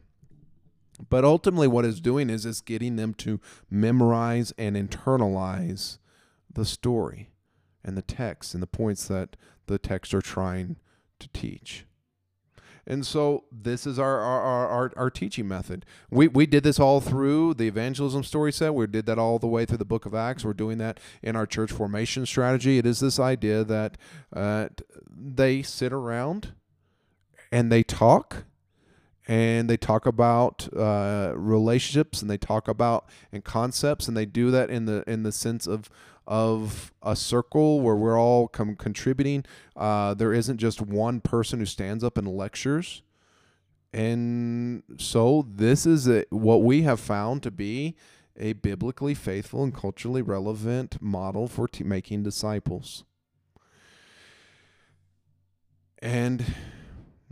But 1.08 1.24
ultimately, 1.24 1.68
what 1.68 1.84
it's 1.84 2.00
doing 2.00 2.30
is 2.30 2.46
it's 2.46 2.60
getting 2.60 2.96
them 2.96 3.14
to 3.14 3.40
memorize 3.70 4.52
and 4.58 4.76
internalize 4.76 5.98
the 6.52 6.64
story 6.64 7.30
and 7.84 7.96
the 7.96 8.02
text 8.02 8.54
and 8.54 8.62
the 8.62 8.68
points 8.68 9.08
that 9.08 9.36
the 9.66 9.78
texts 9.78 10.14
are 10.14 10.22
trying 10.22 10.76
to 11.18 11.28
teach. 11.28 11.86
And 12.84 13.06
so 13.06 13.44
this 13.52 13.86
is 13.86 13.98
our 13.98 14.18
our, 14.18 14.66
our, 14.66 14.92
our, 14.96 15.10
teaching 15.10 15.46
method. 15.46 15.86
We, 16.10 16.26
we 16.26 16.46
did 16.46 16.64
this 16.64 16.80
all 16.80 17.00
through 17.00 17.54
the 17.54 17.68
evangelism 17.68 18.24
story 18.24 18.52
set. 18.52 18.74
We 18.74 18.88
did 18.88 19.06
that 19.06 19.20
all 19.20 19.38
the 19.38 19.46
way 19.46 19.64
through 19.64 19.78
the 19.78 19.84
book 19.84 20.04
of 20.04 20.14
Acts. 20.14 20.44
We're 20.44 20.52
doing 20.52 20.78
that 20.78 20.98
in 21.22 21.36
our 21.36 21.46
church 21.46 21.70
formation 21.70 22.26
strategy. 22.26 22.78
It 22.78 22.86
is 22.86 22.98
this 22.98 23.20
idea 23.20 23.62
that 23.62 23.96
uh, 24.34 24.68
they 25.08 25.62
sit 25.62 25.92
around 25.92 26.54
and 27.52 27.70
they 27.70 27.84
talk 27.84 28.46
and 29.28 29.70
they 29.70 29.76
talk 29.76 30.06
about 30.06 30.68
uh, 30.76 31.32
relationships 31.36 32.22
and 32.22 32.30
they 32.30 32.38
talk 32.38 32.66
about 32.66 33.06
and 33.30 33.44
concepts 33.44 34.08
and 34.08 34.16
they 34.16 34.26
do 34.26 34.50
that 34.50 34.68
in 34.68 34.86
the 34.86 35.08
in 35.08 35.22
the 35.22 35.32
sense 35.32 35.66
of 35.66 35.88
of 36.26 36.92
a 37.02 37.16
circle 37.16 37.80
where 37.80 37.96
we're 37.96 38.18
all 38.18 38.48
com- 38.48 38.76
contributing. 38.76 39.44
Uh, 39.76 40.14
there 40.14 40.32
isn't 40.32 40.58
just 40.58 40.80
one 40.80 41.20
person 41.20 41.58
who 41.58 41.66
stands 41.66 42.04
up 42.04 42.16
and 42.16 42.28
lectures. 42.28 43.02
And 43.92 44.82
so 44.98 45.46
this 45.48 45.84
is 45.84 46.08
a, 46.08 46.24
what 46.30 46.62
we 46.62 46.82
have 46.82 47.00
found 47.00 47.42
to 47.42 47.50
be 47.50 47.96
a 48.36 48.54
biblically 48.54 49.14
faithful 49.14 49.62
and 49.62 49.74
culturally 49.74 50.22
relevant 50.22 51.02
model 51.02 51.48
for 51.48 51.68
t- 51.68 51.84
making 51.84 52.22
disciples. 52.22 53.04
And 56.00 56.54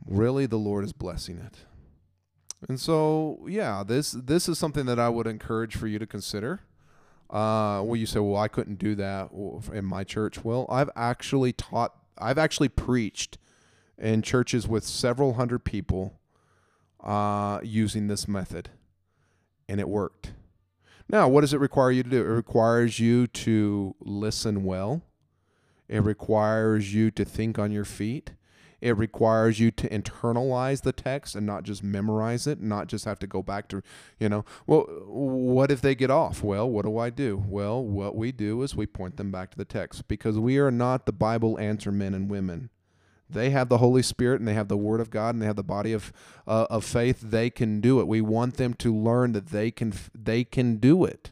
really 0.06 0.46
the 0.46 0.58
lord 0.58 0.84
is 0.84 0.92
blessing 0.92 1.38
it 1.38 1.64
and 2.68 2.78
so, 2.78 3.44
yeah, 3.48 3.82
this 3.86 4.12
this 4.12 4.48
is 4.48 4.58
something 4.58 4.86
that 4.86 4.98
I 4.98 5.08
would 5.08 5.26
encourage 5.26 5.76
for 5.76 5.86
you 5.86 5.98
to 5.98 6.06
consider. 6.06 6.60
Uh, 7.30 7.80
well, 7.84 7.96
you 7.96 8.06
say, 8.06 8.18
well, 8.18 8.40
I 8.40 8.48
couldn't 8.48 8.78
do 8.78 8.94
that 8.96 9.30
in 9.72 9.84
my 9.84 10.02
church. 10.02 10.44
Well, 10.44 10.66
I've 10.68 10.90
actually 10.96 11.52
taught, 11.52 11.94
I've 12.18 12.38
actually 12.38 12.68
preached 12.68 13.38
in 13.96 14.22
churches 14.22 14.66
with 14.66 14.84
several 14.84 15.34
hundred 15.34 15.60
people 15.60 16.18
uh, 17.02 17.60
using 17.62 18.08
this 18.08 18.26
method, 18.26 18.70
and 19.68 19.78
it 19.78 19.88
worked. 19.88 20.32
Now, 21.08 21.28
what 21.28 21.42
does 21.42 21.54
it 21.54 21.60
require 21.60 21.90
you 21.92 22.02
to 22.02 22.10
do? 22.10 22.20
It 22.20 22.28
requires 22.28 22.98
you 22.98 23.26
to 23.28 23.94
listen 24.00 24.64
well. 24.64 25.02
It 25.88 26.02
requires 26.02 26.94
you 26.94 27.10
to 27.12 27.24
think 27.24 27.58
on 27.58 27.72
your 27.72 27.84
feet. 27.84 28.32
It 28.80 28.96
requires 28.96 29.60
you 29.60 29.70
to 29.72 29.88
internalize 29.88 30.82
the 30.82 30.92
text 30.92 31.34
and 31.34 31.46
not 31.46 31.64
just 31.64 31.82
memorize 31.82 32.46
it, 32.46 32.60
not 32.60 32.86
just 32.86 33.04
have 33.04 33.18
to 33.20 33.26
go 33.26 33.42
back 33.42 33.68
to, 33.68 33.82
you 34.18 34.28
know, 34.28 34.44
well, 34.66 34.82
what 35.06 35.70
if 35.70 35.80
they 35.80 35.94
get 35.94 36.10
off? 36.10 36.42
Well, 36.42 36.68
what 36.68 36.84
do 36.84 36.96
I 36.96 37.10
do? 37.10 37.44
Well, 37.46 37.84
what 37.84 38.16
we 38.16 38.32
do 38.32 38.62
is 38.62 38.74
we 38.74 38.86
point 38.86 39.16
them 39.16 39.30
back 39.30 39.50
to 39.50 39.58
the 39.58 39.64
text 39.64 40.08
because 40.08 40.38
we 40.38 40.58
are 40.58 40.70
not 40.70 41.06
the 41.06 41.12
Bible 41.12 41.58
answer 41.58 41.92
men 41.92 42.14
and 42.14 42.30
women. 42.30 42.70
They 43.32 43.50
have 43.50 43.68
the 43.68 43.78
Holy 43.78 44.02
Spirit 44.02 44.40
and 44.40 44.48
they 44.48 44.54
have 44.54 44.68
the 44.68 44.76
Word 44.76 45.00
of 45.00 45.10
God 45.10 45.34
and 45.34 45.42
they 45.42 45.46
have 45.46 45.56
the 45.56 45.62
body 45.62 45.92
of 45.92 46.12
uh, 46.46 46.66
of 46.68 46.84
faith. 46.84 47.20
They 47.20 47.48
can 47.48 47.80
do 47.80 48.00
it. 48.00 48.08
We 48.08 48.20
want 48.20 48.56
them 48.56 48.74
to 48.74 48.94
learn 48.94 49.32
that 49.32 49.48
they 49.48 49.70
can 49.70 49.92
they 50.14 50.42
can 50.42 50.76
do 50.76 51.04
it. 51.04 51.30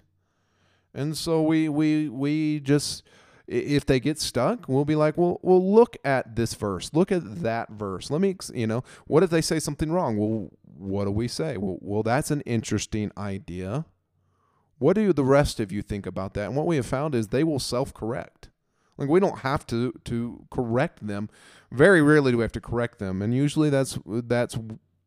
And 0.94 1.16
so 1.16 1.42
we 1.42 1.68
we 1.68 2.08
we 2.08 2.60
just 2.60 3.02
if 3.48 3.86
they 3.86 3.98
get 3.98 4.20
stuck, 4.20 4.68
we'll 4.68 4.84
be 4.84 4.94
like, 4.94 5.16
well, 5.16 5.40
well, 5.42 5.74
look 5.74 5.96
at 6.04 6.36
this 6.36 6.54
verse, 6.54 6.90
look 6.92 7.10
at 7.10 7.42
that 7.42 7.70
verse. 7.70 8.10
Let 8.10 8.20
me, 8.20 8.36
you 8.54 8.66
know, 8.66 8.84
what 9.06 9.22
if 9.22 9.30
they 9.30 9.40
say 9.40 9.58
something 9.58 9.90
wrong? 9.90 10.16
Well, 10.18 10.50
what 10.76 11.06
do 11.06 11.10
we 11.10 11.28
say? 11.28 11.56
Well, 11.56 11.78
well, 11.80 12.02
that's 12.02 12.30
an 12.30 12.42
interesting 12.42 13.10
idea. 13.16 13.86
What 14.78 14.92
do 14.92 15.12
the 15.12 15.24
rest 15.24 15.58
of 15.58 15.72
you 15.72 15.82
think 15.82 16.06
about 16.06 16.34
that? 16.34 16.46
And 16.46 16.56
what 16.56 16.66
we 16.66 16.76
have 16.76 16.86
found 16.86 17.14
is 17.14 17.28
they 17.28 17.42
will 17.42 17.58
self-correct. 17.58 18.50
Like 18.98 19.08
we 19.08 19.20
don't 19.20 19.38
have 19.38 19.66
to 19.68 19.92
to 20.04 20.44
correct 20.50 21.06
them. 21.06 21.30
Very 21.70 22.02
rarely 22.02 22.32
do 22.32 22.38
we 22.38 22.42
have 22.42 22.52
to 22.52 22.60
correct 22.60 22.98
them, 22.98 23.22
and 23.22 23.32
usually 23.32 23.70
that's 23.70 23.96
that's 24.04 24.58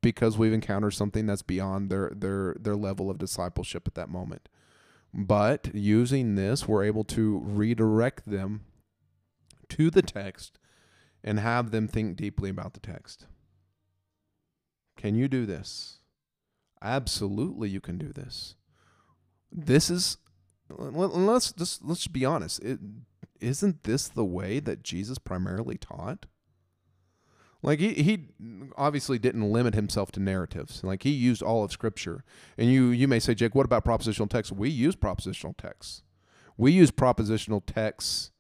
because 0.02 0.38
we've 0.38 0.54
encountered 0.54 0.92
something 0.92 1.26
that's 1.26 1.42
beyond 1.42 1.90
their 1.90 2.12
their 2.16 2.56
their 2.58 2.78
level 2.78 3.10
of 3.10 3.18
discipleship 3.18 3.88
at 3.88 3.96
that 3.96 4.08
moment. 4.08 4.48
But 5.14 5.74
using 5.74 6.36
this, 6.36 6.68
we're 6.68 6.84
able 6.84 7.04
to 7.06 7.40
redirect 7.40 8.30
them 8.30 8.62
to 9.70 9.90
the 9.90 10.02
text 10.02 10.58
and 11.24 11.40
have 11.40 11.72
them 11.72 11.88
think 11.88 12.16
deeply 12.18 12.50
about 12.50 12.74
the 12.74 12.80
text. 12.80 13.28
Can 14.98 15.16
you 15.16 15.28
do 15.28 15.46
this? 15.46 16.00
Absolutely, 16.82 17.70
you 17.70 17.82
can 17.82 17.98
do 17.98 18.12
this. 18.14 18.56
This 19.52 19.90
is 19.90 20.18
let's 20.70 21.52
just 21.52 21.84
let's 21.84 22.08
be 22.08 22.26
honest. 22.26 22.62
Isn't 23.40 23.84
this 23.84 24.08
the 24.08 24.26
way 24.26 24.60
that 24.60 24.84
Jesus 24.84 25.18
primarily 25.18 25.78
taught? 25.78 26.26
Like 27.64 27.80
he, 27.80 27.94
he 27.94 28.28
obviously 28.76 29.20
didn't 29.20 29.52
limit 29.52 29.76
himself 29.76 30.12
to 30.14 30.20
narratives. 30.20 30.84
Like 30.84 31.04
he 31.04 31.12
used 31.12 31.44
all 31.44 31.64
of 31.64 31.72
scripture. 31.72 32.24
And 32.58 32.72
you 32.72 32.88
you 32.88 33.08
may 33.08 33.20
say, 33.20 33.36
Jake, 33.36 33.54
what 33.54 33.66
about 33.66 33.86
propositional 33.86 34.30
texts? 34.30 34.52
We 34.52 34.70
use 34.70 34.96
propositional 34.96 35.56
texts. 35.58 36.04
We 36.58 36.72
use 36.72 36.92
propositional 36.92 37.62
texts 37.66 38.32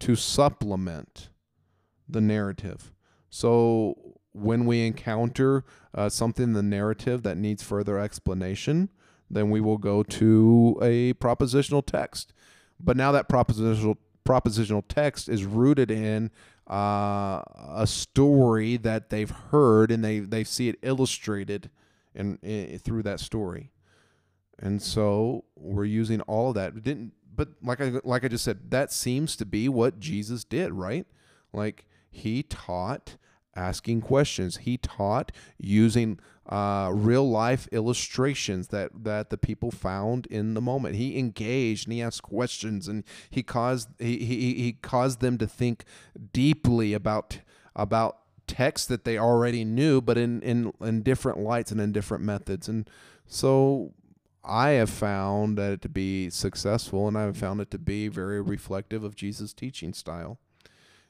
to 0.00 0.16
supplement 0.16 1.28
the 2.08 2.20
narrative. 2.20 2.92
So 3.30 4.18
when 4.32 4.64
we 4.66 4.86
encounter 4.86 5.64
uh, 5.94 6.08
something 6.08 6.44
in 6.44 6.52
the 6.54 6.62
narrative 6.62 7.22
that 7.22 7.36
needs 7.36 7.62
further 7.62 7.98
explanation, 7.98 8.88
then 9.30 9.50
we 9.50 9.60
will 9.60 9.78
go 9.78 10.02
to 10.02 10.78
a 10.82 11.14
propositional 11.14 11.84
text. 11.84 12.32
But 12.80 12.96
now 12.96 13.12
that 13.12 13.28
propositional 13.28 13.96
propositional 14.24 14.84
text 14.88 15.28
is 15.28 15.44
rooted 15.44 15.90
in 15.90 16.30
uh, 16.70 17.42
a 17.74 17.86
story 17.86 18.76
that 18.76 19.10
they've 19.10 19.30
heard 19.30 19.90
and 19.90 20.04
they, 20.04 20.20
they 20.20 20.44
see 20.44 20.68
it 20.68 20.78
illustrated 20.82 21.70
in, 22.14 22.38
in, 22.42 22.78
through 22.78 23.02
that 23.02 23.20
story. 23.20 23.72
And 24.58 24.80
so 24.80 25.44
we're 25.56 25.84
using 25.84 26.20
all 26.22 26.50
of 26.50 26.54
that. 26.54 26.82
didn't 26.82 27.12
but 27.34 27.48
like 27.62 27.80
I 27.80 27.92
like 28.04 28.24
I 28.24 28.28
just 28.28 28.44
said, 28.44 28.70
that 28.70 28.92
seems 28.92 29.36
to 29.36 29.46
be 29.46 29.68
what 29.68 29.98
Jesus 29.98 30.44
did, 30.44 30.72
right? 30.72 31.06
Like 31.52 31.86
he 32.10 32.42
taught 32.42 33.16
asking 33.56 34.02
questions. 34.02 34.58
He 34.58 34.76
taught 34.76 35.32
using 35.58 36.18
uh, 36.48 36.90
real 36.92 37.28
life 37.28 37.68
illustrations 37.70 38.68
that 38.68 38.90
that 39.04 39.30
the 39.30 39.38
people 39.38 39.70
found 39.70 40.26
in 40.26 40.54
the 40.54 40.60
moment. 40.60 40.96
He 40.96 41.18
engaged 41.18 41.86
and 41.86 41.92
he 41.92 42.02
asked 42.02 42.22
questions 42.22 42.88
and 42.88 43.04
he 43.30 43.42
caused 43.42 43.88
he 43.98 44.18
he, 44.18 44.54
he 44.54 44.72
caused 44.72 45.20
them 45.20 45.38
to 45.38 45.46
think 45.46 45.84
deeply 46.32 46.94
about 46.94 47.38
about 47.76 48.18
texts 48.46 48.86
that 48.88 49.04
they 49.04 49.18
already 49.18 49.64
knew, 49.64 50.00
but 50.00 50.18
in 50.18 50.42
in 50.42 50.72
in 50.80 51.02
different 51.02 51.38
lights 51.38 51.70
and 51.70 51.80
in 51.80 51.92
different 51.92 52.24
methods. 52.24 52.68
And 52.68 52.88
so 53.26 53.92
I 54.44 54.70
have 54.70 54.90
found 54.90 55.56
that 55.58 55.72
it 55.72 55.82
to 55.82 55.88
be 55.88 56.28
successful, 56.28 57.06
and 57.06 57.16
I 57.16 57.22
have 57.22 57.36
found 57.36 57.60
it 57.60 57.70
to 57.70 57.78
be 57.78 58.08
very 58.08 58.40
reflective 58.40 59.04
of 59.04 59.14
Jesus' 59.14 59.52
teaching 59.52 59.94
style. 59.94 60.38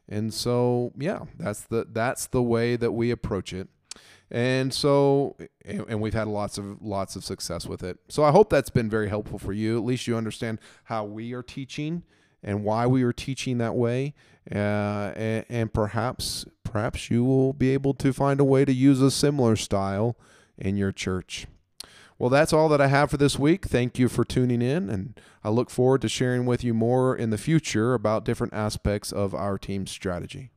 And 0.08 0.34
so, 0.34 0.92
yeah, 0.98 1.20
that's 1.38 1.62
the 1.62 1.86
that's 1.90 2.26
the 2.26 2.42
way 2.42 2.76
that 2.76 2.92
we 2.92 3.10
approach 3.10 3.52
it. 3.52 3.68
And 4.32 4.72
so, 4.72 5.36
and 5.66 6.00
we've 6.00 6.14
had 6.14 6.26
lots 6.26 6.56
of 6.56 6.80
lots 6.80 7.16
of 7.16 7.24
success 7.24 7.66
with 7.66 7.82
it. 7.82 7.98
So 8.08 8.24
I 8.24 8.30
hope 8.30 8.48
that's 8.48 8.70
been 8.70 8.88
very 8.88 9.10
helpful 9.10 9.38
for 9.38 9.52
you. 9.52 9.76
At 9.76 9.84
least 9.84 10.06
you 10.06 10.16
understand 10.16 10.58
how 10.84 11.04
we 11.04 11.34
are 11.34 11.42
teaching 11.42 12.02
and 12.42 12.64
why 12.64 12.86
we 12.86 13.02
are 13.02 13.12
teaching 13.12 13.58
that 13.58 13.74
way. 13.74 14.14
Uh, 14.50 15.12
and, 15.14 15.44
and 15.50 15.74
perhaps 15.74 16.46
perhaps 16.64 17.10
you 17.10 17.22
will 17.22 17.52
be 17.52 17.74
able 17.74 17.92
to 17.92 18.10
find 18.14 18.40
a 18.40 18.44
way 18.44 18.64
to 18.64 18.72
use 18.72 19.02
a 19.02 19.10
similar 19.10 19.54
style 19.54 20.16
in 20.56 20.78
your 20.78 20.92
church. 20.92 21.46
Well, 22.18 22.30
that's 22.30 22.54
all 22.54 22.70
that 22.70 22.80
I 22.80 22.86
have 22.86 23.10
for 23.10 23.18
this 23.18 23.38
week. 23.38 23.66
Thank 23.66 23.98
you 23.98 24.08
for 24.08 24.24
tuning 24.24 24.62
in, 24.62 24.88
and 24.88 25.20
I 25.44 25.50
look 25.50 25.68
forward 25.68 26.00
to 26.02 26.08
sharing 26.08 26.46
with 26.46 26.64
you 26.64 26.72
more 26.72 27.14
in 27.14 27.28
the 27.28 27.36
future 27.36 27.92
about 27.92 28.24
different 28.24 28.54
aspects 28.54 29.12
of 29.12 29.34
our 29.34 29.58
team 29.58 29.86
strategy. 29.86 30.51